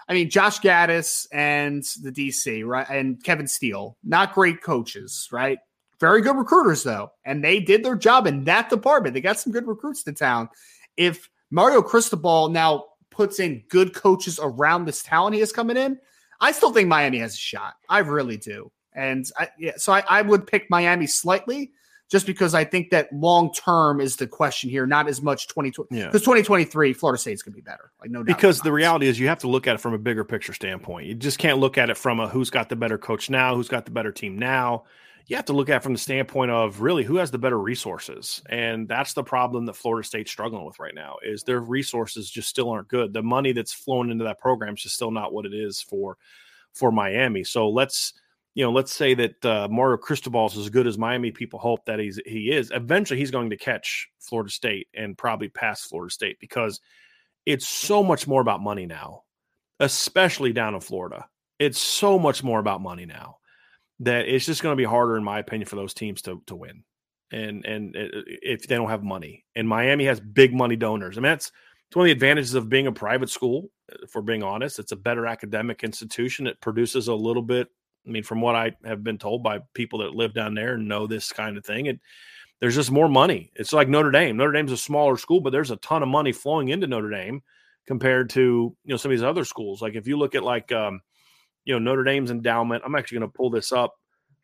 [0.08, 2.86] I mean, Josh Gattis and the DC, right?
[2.90, 5.58] And Kevin Steele, not great coaches, right?
[6.02, 7.12] Very good recruiters, though.
[7.24, 9.14] And they did their job in that department.
[9.14, 10.48] They got some good recruits to town.
[10.96, 16.00] If Mario Cristobal now puts in good coaches around this talent he is coming in,
[16.40, 17.74] I still think Miami has a shot.
[17.88, 18.72] I really do.
[18.92, 21.70] And I, yeah, so I, I would pick Miami slightly
[22.10, 25.96] just because I think that long term is the question here, not as much 2020.
[25.96, 26.06] Yeah.
[26.06, 27.92] Because 2023, Florida State's going to be better.
[28.00, 28.36] Like, no doubt.
[28.36, 31.06] because the reality is you have to look at it from a bigger picture standpoint.
[31.06, 33.68] You just can't look at it from a who's got the better coach now, who's
[33.68, 34.82] got the better team now.
[35.26, 38.42] You have to look at from the standpoint of really who has the better resources.
[38.48, 42.48] And that's the problem that Florida State's struggling with right now is their resources just
[42.48, 43.12] still aren't good.
[43.12, 46.18] The money that's flowing into that program is just still not what it is for
[46.72, 47.44] for Miami.
[47.44, 48.14] So let's
[48.54, 51.86] you know, let's say that uh, Mario Cristobal is as good as Miami people hope
[51.86, 52.70] that he's he is.
[52.74, 56.80] Eventually, he's going to catch Florida State and probably pass Florida State because
[57.46, 59.22] it's so much more about money now,
[59.80, 61.26] especially down in Florida.
[61.58, 63.38] It's so much more about money now
[64.00, 66.56] that it's just going to be harder, in my opinion, for those teams to to
[66.56, 66.84] win.
[67.30, 68.10] And and i-
[68.42, 71.52] if they don't have money, and Miami has big money donors, I mean that's
[71.88, 73.70] it's one of the advantages of being a private school.
[74.02, 76.46] If we're being honest, it's a better academic institution.
[76.46, 77.68] It produces a little bit.
[78.06, 80.88] I mean, from what I have been told by people that live down there and
[80.88, 82.00] know this kind of thing, it
[82.60, 83.50] there's just more money.
[83.56, 84.36] It's like Notre Dame.
[84.36, 87.42] Notre Dame's a smaller school, but there's a ton of money flowing into Notre Dame
[87.86, 88.40] compared to
[88.84, 89.82] you know some of these other schools.
[89.82, 91.00] Like if you look at like um,
[91.64, 93.98] you know Notre Dame's endowment, I'm actually going to pull this up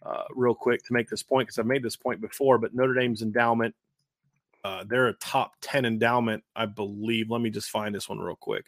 [0.04, 2.58] uh, real quick to make this point because I've made this point before.
[2.58, 3.74] But Notre Dame's endowment,
[4.64, 7.30] uh, they're a top ten endowment, I believe.
[7.30, 8.66] Let me just find this one real quick.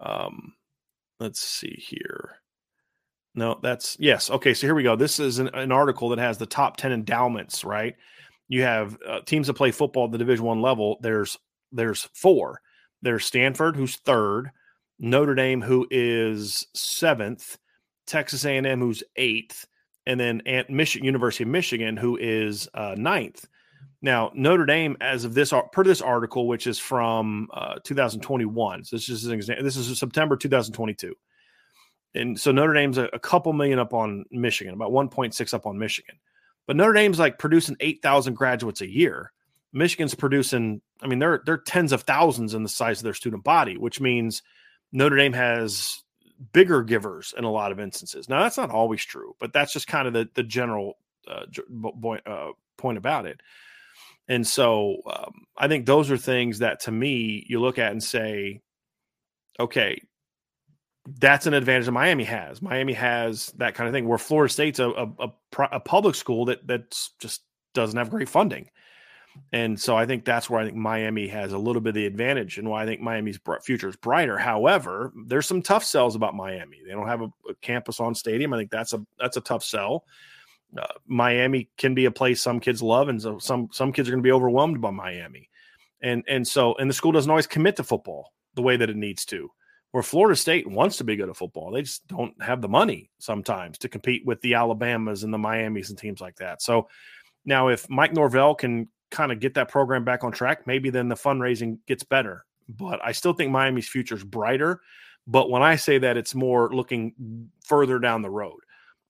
[0.00, 0.54] Um,
[1.20, 2.36] let's see here.
[3.34, 4.30] No, that's yes.
[4.30, 4.96] Okay, so here we go.
[4.96, 7.64] This is an, an article that has the top ten endowments.
[7.64, 7.94] Right,
[8.48, 10.98] you have uh, teams that play football at the Division One level.
[11.02, 11.36] There's
[11.70, 12.62] there's four.
[13.02, 14.50] There's Stanford, who's third.
[14.98, 17.58] Notre Dame, who is seventh.
[18.06, 19.66] Texas A&M, who's eighth,
[20.06, 23.46] and then Ant- Michigan University of Michigan, who is uh, ninth.
[24.02, 28.96] Now, Notre Dame, as of this per this article, which is from uh, 2021, so
[28.96, 29.64] this is an example.
[29.64, 31.14] This is September 2022
[32.16, 35.78] and so Notre Dame's a, a couple million up on Michigan, about 1.6 up on
[35.78, 36.16] Michigan.
[36.66, 39.32] But Notre Dame's like producing 8,000 graduates a year.
[39.72, 43.44] Michigan's producing, I mean, they're they're tens of thousands in the size of their student
[43.44, 44.42] body, which means
[44.92, 46.02] Notre Dame has
[46.52, 48.28] bigger givers in a lot of instances.
[48.28, 50.98] Now, that's not always true, but that's just kind of the the general
[51.28, 53.40] uh, bo- uh, point about it.
[54.28, 58.02] And so, um, I think those are things that, to me, you look at and
[58.02, 58.60] say,
[59.58, 60.00] okay,
[61.20, 62.60] that's an advantage that Miami has.
[62.60, 65.28] Miami has that kind of thing where Florida State's a, a, a,
[65.72, 67.42] a public school that that's just
[67.74, 68.68] doesn't have great funding.
[69.52, 72.06] And so I think that's where I think Miami has a little bit of the
[72.06, 74.38] advantage and why I think Miami's future is brighter.
[74.38, 76.78] However, there's some tough sells about Miami.
[76.86, 78.52] They don't have a, a campus on stadium.
[78.52, 80.04] I think that's a that's a tough sell.
[80.76, 84.12] Uh, Miami can be a place some kids love, and so some some kids are
[84.12, 85.48] going to be overwhelmed by Miami,
[86.02, 88.96] and and so and the school doesn't always commit to football the way that it
[88.96, 89.50] needs to.
[89.92, 93.10] Where Florida State wants to be good at football, they just don't have the money
[93.18, 96.60] sometimes to compete with the Alabamas and the Miamis and teams like that.
[96.60, 96.88] So
[97.46, 101.08] now, if Mike Norvell can kind of get that program back on track, maybe then
[101.08, 102.44] the fundraising gets better.
[102.68, 104.80] But I still think Miami's future is brighter.
[105.26, 108.60] But when I say that, it's more looking further down the road.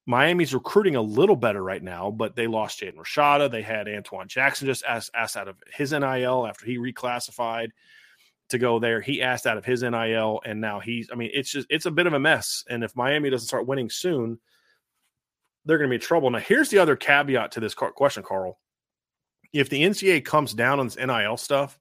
[0.06, 3.50] Miami's recruiting a little better right now, but they lost Jaden Rashada.
[3.50, 7.70] They had Antoine Jackson just asked, asked out of his NIL after he reclassified
[8.50, 9.00] to go there.
[9.00, 11.10] He asked out of his NIL, and now he's.
[11.12, 12.64] I mean, it's just it's a bit of a mess.
[12.70, 14.38] And if Miami doesn't start winning soon,
[15.64, 16.30] they're going to be in trouble.
[16.30, 18.58] Now, here's the other caveat to this question, Carl.
[19.60, 21.78] If the NCAA comes down on this NIL stuff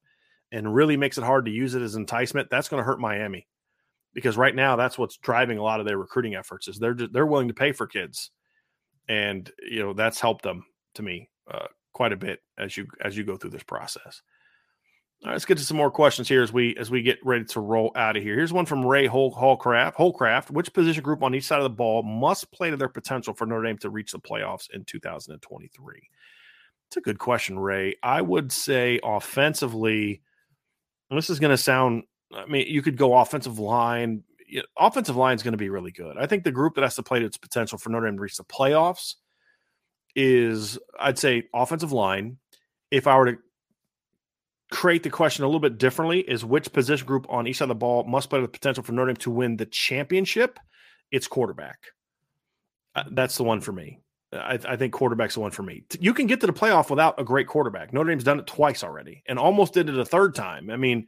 [0.52, 3.47] and really makes it hard to use it as enticement, that's going to hurt Miami
[4.15, 7.14] because right now that's what's driving a lot of their recruiting efforts is they're just,
[7.14, 8.31] they're willing to pay for kids,
[9.07, 10.65] and you know that's helped them
[10.95, 14.22] to me uh, quite a bit as you as you go through this process.
[15.23, 17.45] All right, let's get to some more questions here as we as we get ready
[17.45, 18.35] to roll out of here.
[18.35, 19.95] Here's one from Ray Hol- Holcraft.
[19.95, 23.34] Holcraft, which position group on each side of the ball must play to their potential
[23.34, 26.10] for Notre Dame to reach the playoffs in 2023?
[26.87, 27.95] It's a good question, Ray.
[28.03, 30.21] I would say offensively,
[31.09, 32.03] this is going to sound
[32.33, 34.23] I mean, you could go offensive line.
[34.77, 36.17] Offensive line is going to be really good.
[36.17, 38.21] I think the group that has to play to its potential for Notre Dame to
[38.21, 39.15] reach the playoffs
[40.15, 42.37] is, I'd say, offensive line.
[42.91, 43.37] If I were to
[44.71, 47.69] create the question a little bit differently, is which position group on each side of
[47.69, 50.59] the ball must play the potential for Notre Dame to win the championship?
[51.11, 51.79] It's quarterback.
[52.95, 53.99] Uh, that's the one for me.
[54.35, 55.83] I, I, think quarterback's the one for me.
[55.99, 57.93] You can get to the playoff without a great quarterback.
[57.93, 60.69] Notre Dame's done it twice already and almost did it a third time.
[60.69, 61.07] I mean,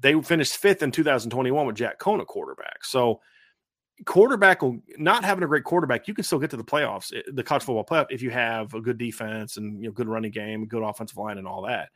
[0.00, 2.84] they finished fifth in 2021 with Jack Coan quarterback.
[2.84, 3.20] So
[4.04, 4.60] quarterback
[4.98, 7.62] not having a great quarterback, you can still get to the playoffs, eh, the college
[7.62, 10.82] football playoff, if you have a good defense and you know good running game, good
[10.82, 11.90] offensive line, and all that.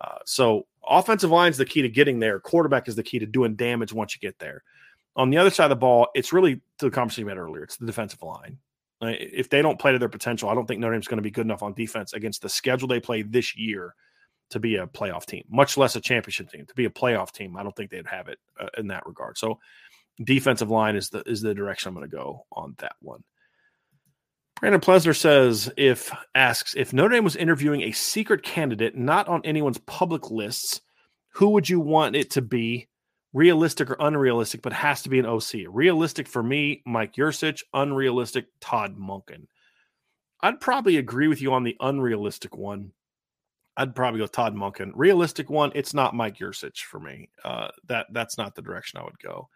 [0.00, 2.40] Uh, so offensive line is the key to getting there.
[2.40, 4.62] Quarterback is the key to doing damage once you get there.
[5.16, 7.62] On the other side of the ball, it's really to the conversation we had earlier.
[7.62, 8.58] It's the defensive line.
[9.00, 11.30] If they don't play to their potential, I don't think Notre Dame's going to be
[11.30, 13.94] good enough on defense against the schedule they play this year
[14.50, 16.64] to be a playoff team, much less a championship team.
[16.66, 19.36] To be a playoff team, I don't think they'd have it uh, in that regard.
[19.36, 19.58] So,
[20.22, 23.24] defensive line is the is the direction I'm going to go on that one.
[24.60, 29.42] Brandon Plesner says if asks if Notre Dame was interviewing a secret candidate not on
[29.44, 30.80] anyone's public lists,
[31.30, 32.88] who would you want it to be?
[33.34, 35.66] Realistic or unrealistic, but has to be an OC.
[35.68, 37.62] Realistic for me, Mike Yurcich.
[37.74, 39.48] Unrealistic, Todd Monken.
[40.40, 42.92] I'd probably agree with you on the unrealistic one
[43.76, 44.92] I'd probably go Todd Monken.
[44.94, 47.30] Realistic one, it's not Mike Yurcich for me.
[47.44, 49.48] Uh, that that's not the direction I would go.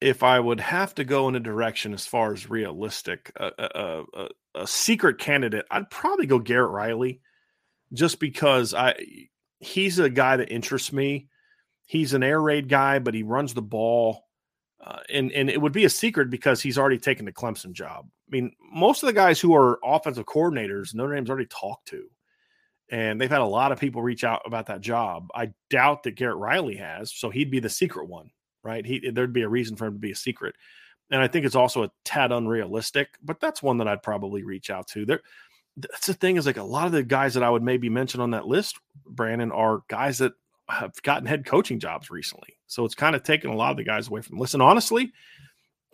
[0.00, 4.02] If I would have to go in a direction as far as realistic, a, a,
[4.14, 7.20] a, a secret candidate, I'd probably go Garrett Riley,
[7.92, 8.96] just because I
[9.60, 11.28] he's a guy that interests me.
[11.92, 14.24] He's an air raid guy, but he runs the ball.
[14.82, 18.08] Uh, and and it would be a secret because he's already taken the Clemson job.
[18.28, 22.08] I mean, most of the guys who are offensive coordinators, Notre Dame's already talked to
[22.92, 25.28] and they've had a lot of people reach out about that job.
[25.34, 28.30] I doubt that Garrett Riley has, so he'd be the secret one,
[28.62, 28.84] right?
[28.84, 30.54] He there'd be a reason for him to be a secret,
[31.10, 34.70] and I think it's also a tad unrealistic, but that's one that I'd probably reach
[34.70, 35.06] out to.
[35.06, 35.20] There,
[35.76, 38.20] that's the thing is like a lot of the guys that I would maybe mention
[38.20, 40.34] on that list, Brandon, are guys that
[40.72, 43.84] have gotten head coaching jobs recently, so it's kind of taken a lot of the
[43.84, 44.38] guys away from.
[44.38, 45.12] Listen, honestly.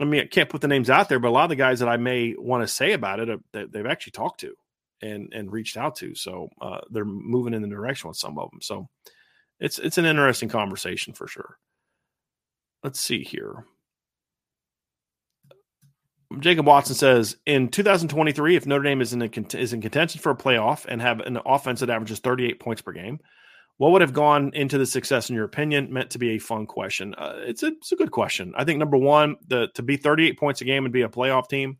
[0.00, 1.80] I mean, I can't put the names out there, but a lot of the guys
[1.80, 4.54] that I may want to say about it, uh, they've actually talked to
[5.02, 6.14] and and reached out to.
[6.14, 8.60] So uh, they're moving in the direction with some of them.
[8.62, 8.88] So
[9.60, 11.58] it's it's an interesting conversation for sure.
[12.82, 13.64] Let's see here.
[16.40, 20.30] Jacob Watson says in 2023, if Notre Dame is in, a, is in contention for
[20.30, 23.18] a playoff and have an offense that averages 38 points per game,
[23.78, 25.92] what would have gone into the success in your opinion?
[25.92, 27.14] Meant to be a fun question.
[27.14, 28.52] Uh, it's a it's a good question.
[28.56, 31.48] I think number one, the to be 38 points a game and be a playoff
[31.48, 31.78] team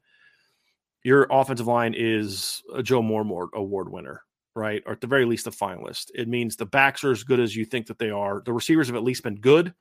[1.08, 4.22] your offensive line is a Joe Moore award winner,
[4.54, 4.82] right?
[4.86, 6.10] Or at the very least, a finalist.
[6.14, 8.42] It means the backs are as good as you think that they are.
[8.44, 9.72] The receivers have at least been good.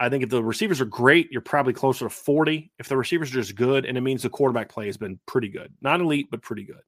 [0.00, 2.72] I think if the receivers are great, you're probably closer to 40.
[2.78, 5.48] If the receivers are just good, and it means the quarterback play has been pretty
[5.48, 5.72] good.
[5.80, 6.82] Not elite, but pretty good.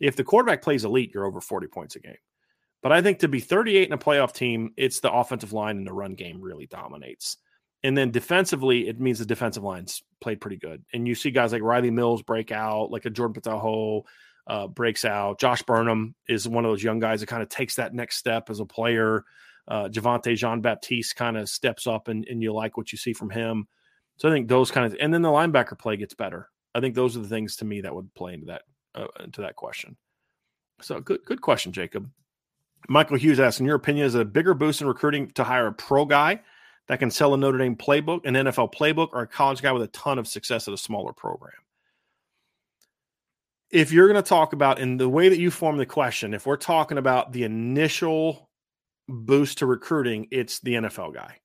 [0.00, 2.16] If the quarterback plays elite, you're over 40 points a game.
[2.82, 5.86] But I think to be 38 in a playoff team, it's the offensive line and
[5.86, 7.38] the run game really dominates.
[7.82, 10.84] And then defensively, it means the defensive lines played pretty good.
[10.92, 14.02] And you see guys like Rylie Mills break out, like a Jordan Botelho
[14.46, 15.40] uh, breaks out.
[15.40, 18.50] Josh Burnham is one of those young guys that kind of takes that next step
[18.50, 19.24] as a player.
[19.68, 23.12] Uh, Javontae Jean Baptiste kind of steps up and, and you like what you see
[23.12, 23.66] from him.
[24.16, 26.48] So I think those kind of, and then the linebacker play gets better.
[26.74, 28.62] I think those are the things to me that would play into that
[28.94, 29.96] uh, into that question.
[30.80, 32.10] So good, good question, Jacob.
[32.88, 35.66] Michael Hughes asks, in your opinion, is it a bigger boost in recruiting to hire
[35.66, 36.40] a pro guy
[36.88, 39.82] that can sell a Notre Dame playbook, an NFL playbook, or a college guy with
[39.82, 41.52] a ton of success at a smaller program?
[43.70, 46.46] If you're going to talk about in the way that you form the question, if
[46.46, 48.48] we're talking about the initial
[49.08, 51.38] boost to recruiting, it's the NFL guy.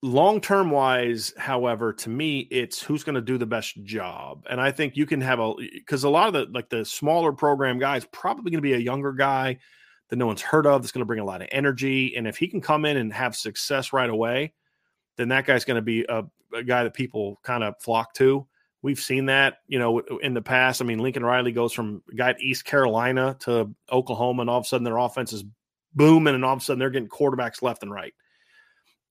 [0.00, 4.46] Long term wise, however, to me, it's who's going to do the best job.
[4.48, 7.32] And I think you can have a because a lot of the like the smaller
[7.32, 9.58] program guys probably going to be a younger guy
[10.08, 12.16] that no one's heard of that's going to bring a lot of energy.
[12.16, 14.52] And if he can come in and have success right away,
[15.16, 16.24] then that guy's going to be a,
[16.54, 18.46] a guy that people kind of flock to.
[18.80, 20.80] We've seen that, you know, in the past.
[20.80, 24.64] I mean, Lincoln Riley goes from guy at East Carolina to Oklahoma, and all of
[24.64, 25.44] a sudden their offense is
[25.94, 28.14] booming, and all of a sudden they're getting quarterbacks left and right.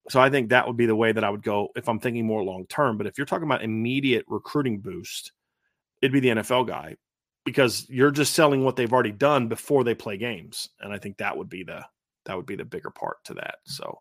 [0.08, 2.26] So I think that would be the way that I would go if I'm thinking
[2.26, 2.96] more long term.
[2.96, 5.32] But if you're talking about immediate recruiting boost,
[6.00, 6.96] it'd be the NFL guy
[7.48, 10.68] because you're just selling what they've already done before they play games.
[10.80, 11.84] And I think that would be the
[12.24, 13.56] that would be the bigger part to that.
[13.64, 14.00] So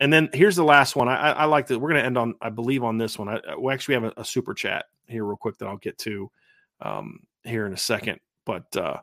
[0.00, 1.08] and then here's the last one.
[1.08, 1.78] I, I like that.
[1.78, 3.28] We're going to end on, I believe, on this one.
[3.28, 6.30] I, we actually have a, a, super chat here, real quick, that I'll get to
[6.80, 8.18] um, here in a second.
[8.44, 8.98] But uh,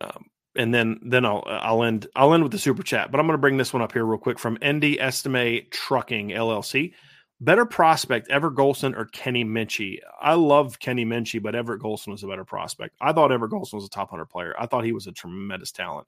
[0.00, 3.10] um, and then then I'll I'll end I'll end with the super chat.
[3.10, 6.28] But I'm going to bring this one up here real quick from ND Estime Trucking
[6.28, 6.94] LLC.
[7.40, 9.98] Better prospect, Everett Golson or Kenny Minchey?
[10.20, 12.96] I love Kenny Minchey, but Everett Golson was a better prospect.
[13.00, 14.54] I thought Everett Golson was a top 100 player.
[14.58, 16.06] I thought he was a tremendous talent.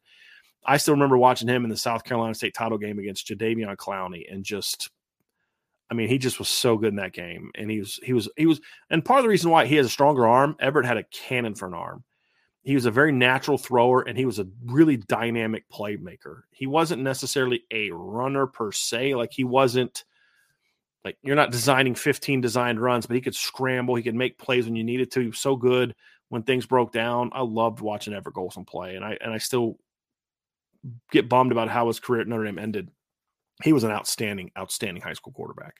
[0.64, 4.32] I still remember watching him in the South Carolina State title game against Jadeveon Clowney
[4.32, 4.90] and just
[5.90, 7.50] I mean, he just was so good in that game.
[7.54, 8.60] And he was, he was, he was,
[8.90, 11.54] and part of the reason why he has a stronger arm, Everett had a cannon
[11.54, 12.04] for an arm.
[12.62, 16.42] He was a very natural thrower and he was a really dynamic playmaker.
[16.50, 19.14] He wasn't necessarily a runner per se.
[19.14, 20.04] Like he wasn't
[21.04, 23.94] like you're not designing 15 designed runs, but he could scramble.
[23.94, 25.20] He could make plays when you needed to.
[25.20, 25.94] He was so good
[26.28, 27.30] when things broke down.
[27.32, 28.96] I loved watching Everett Golson play.
[28.96, 29.78] And I, and I still
[31.10, 32.90] get bummed about how his career at Notre Dame ended.
[33.62, 35.76] He was an outstanding, outstanding high school quarterback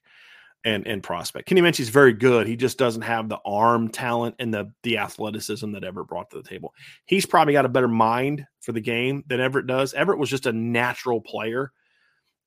[0.65, 1.49] and and prospect.
[1.49, 2.47] Kenny Minchey's very good.
[2.47, 6.37] He just doesn't have the arm talent and the the athleticism that Everett brought to
[6.37, 6.75] the table.
[7.07, 9.95] He's probably got a better mind for the game than Everett does.
[9.95, 11.73] Everett was just a natural player,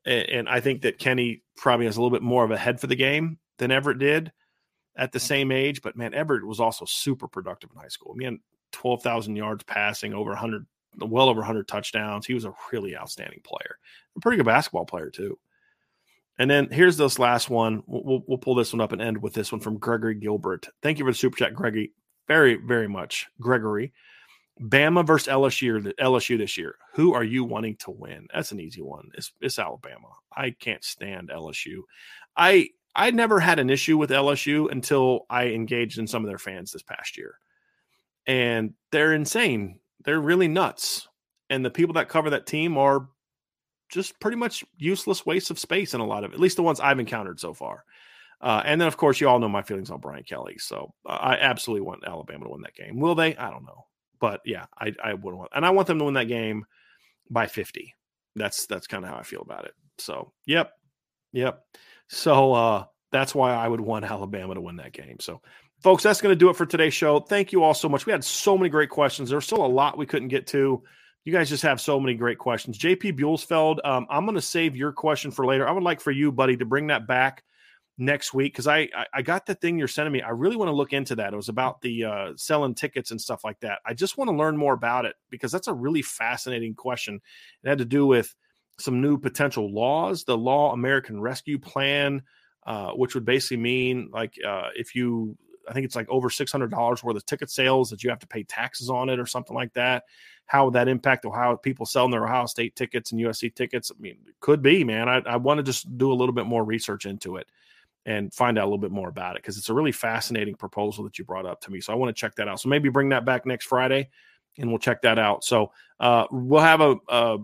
[0.06, 2.80] and, and I think that Kenny probably has a little bit more of a head
[2.80, 4.32] for the game than Everett did
[4.96, 5.82] at the same age.
[5.82, 8.14] But man, Everett was also super productive in high school.
[8.14, 8.40] I mean,
[8.72, 10.66] twelve thousand yards passing, over hundred,
[10.98, 12.26] well over hundred touchdowns.
[12.26, 13.78] He was a really outstanding player,
[14.16, 15.38] a pretty good basketball player too.
[16.38, 17.84] And then here's this last one.
[17.86, 20.68] We'll, we'll pull this one up and end with this one from Gregory Gilbert.
[20.82, 21.92] Thank you for the super chat, Gregory.
[22.28, 23.94] Very, very much, Gregory.
[24.60, 26.76] Bama versus LSU, LSU this year.
[26.94, 28.28] Who are you wanting to win?
[28.34, 29.10] That's an easy one.
[29.16, 30.10] It's, it's Alabama.
[30.36, 31.82] I can't stand LSU.
[32.36, 36.38] I I never had an issue with LSU until I engaged in some of their
[36.38, 37.36] fans this past year,
[38.28, 39.80] and they're insane.
[40.04, 41.08] They're really nuts,
[41.50, 43.08] and the people that cover that team are
[43.90, 46.80] just pretty much useless waste of space in a lot of, at least the ones
[46.80, 47.84] I've encountered so far.
[48.40, 50.58] Uh, and then, of course, you all know my feelings on Brian Kelly.
[50.58, 53.00] So uh, I absolutely want Alabama to win that game.
[53.00, 53.36] Will they?
[53.36, 53.86] I don't know,
[54.22, 56.66] but yeah, I I would want, and I want them to win that game
[57.30, 57.96] by fifty.
[58.36, 59.74] That's that's kind of how I feel about it.
[59.98, 60.72] So yep,
[61.34, 61.66] yep.
[62.08, 65.18] So uh, that's why I would want Alabama to win that game.
[65.20, 65.42] So
[65.82, 67.20] folks, that's going to do it for today's show.
[67.20, 68.06] Thank you all so much.
[68.06, 69.30] We had so many great questions.
[69.30, 70.84] There's still a lot we couldn't get to.
[71.24, 72.80] You guys just have so many great questions.
[72.80, 75.68] JP Buellsfeld, um, I'm going to save your question for later.
[75.68, 77.44] I would like for you, buddy, to bring that back
[78.02, 80.22] next week because I, I, I got the thing you're sending me.
[80.22, 81.34] I really want to look into that.
[81.34, 83.80] It was about the uh, selling tickets and stuff like that.
[83.86, 87.22] I just want to learn more about it because that's a really fascinating question.
[87.64, 88.34] It had to do with
[88.80, 92.24] some new potential laws, the Law American Rescue Plan,
[92.66, 95.38] uh, which would basically mean like uh, if you
[95.70, 98.20] I think it's like over six hundred dollars worth of ticket sales that you have
[98.20, 100.04] to pay taxes on it or something like that
[100.48, 103.90] how would that impact how people selling their Ohio State tickets and USC tickets?
[103.90, 105.08] I mean, it could be, man.
[105.08, 107.48] I, I want to just do a little bit more research into it
[108.06, 111.04] and find out a little bit more about it because it's a really fascinating proposal
[111.04, 111.82] that you brought up to me.
[111.82, 112.60] So I want to check that out.
[112.60, 114.10] So maybe bring that back next Friday
[114.58, 115.44] and we'll check that out.
[115.44, 117.38] So uh, we'll have a, a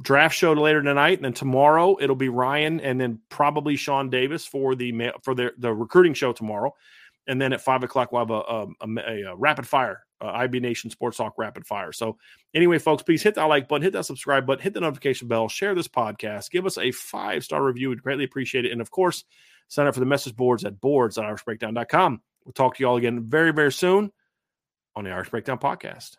[0.00, 4.46] draft show later tonight, and then tomorrow it'll be Ryan and then probably Sean Davis
[4.46, 6.74] for the for the the recruiting show tomorrow,
[7.26, 10.60] and then at five o'clock we'll have a, a, a, a rapid fire uh, IB
[10.60, 11.92] Nation Sports Talk Rapid Fire.
[11.92, 12.18] So,
[12.54, 15.48] anyway, folks, please hit that like button, hit that subscribe button, hit the notification bell,
[15.48, 17.90] share this podcast, give us a five star review.
[17.90, 18.72] We'd greatly appreciate it.
[18.72, 19.24] And of course,
[19.68, 22.22] sign up for the message boards at boards.irishbreakdown.com.
[22.44, 24.10] We'll talk to you all again very, very soon
[24.96, 26.16] on the Irish Breakdown Podcast.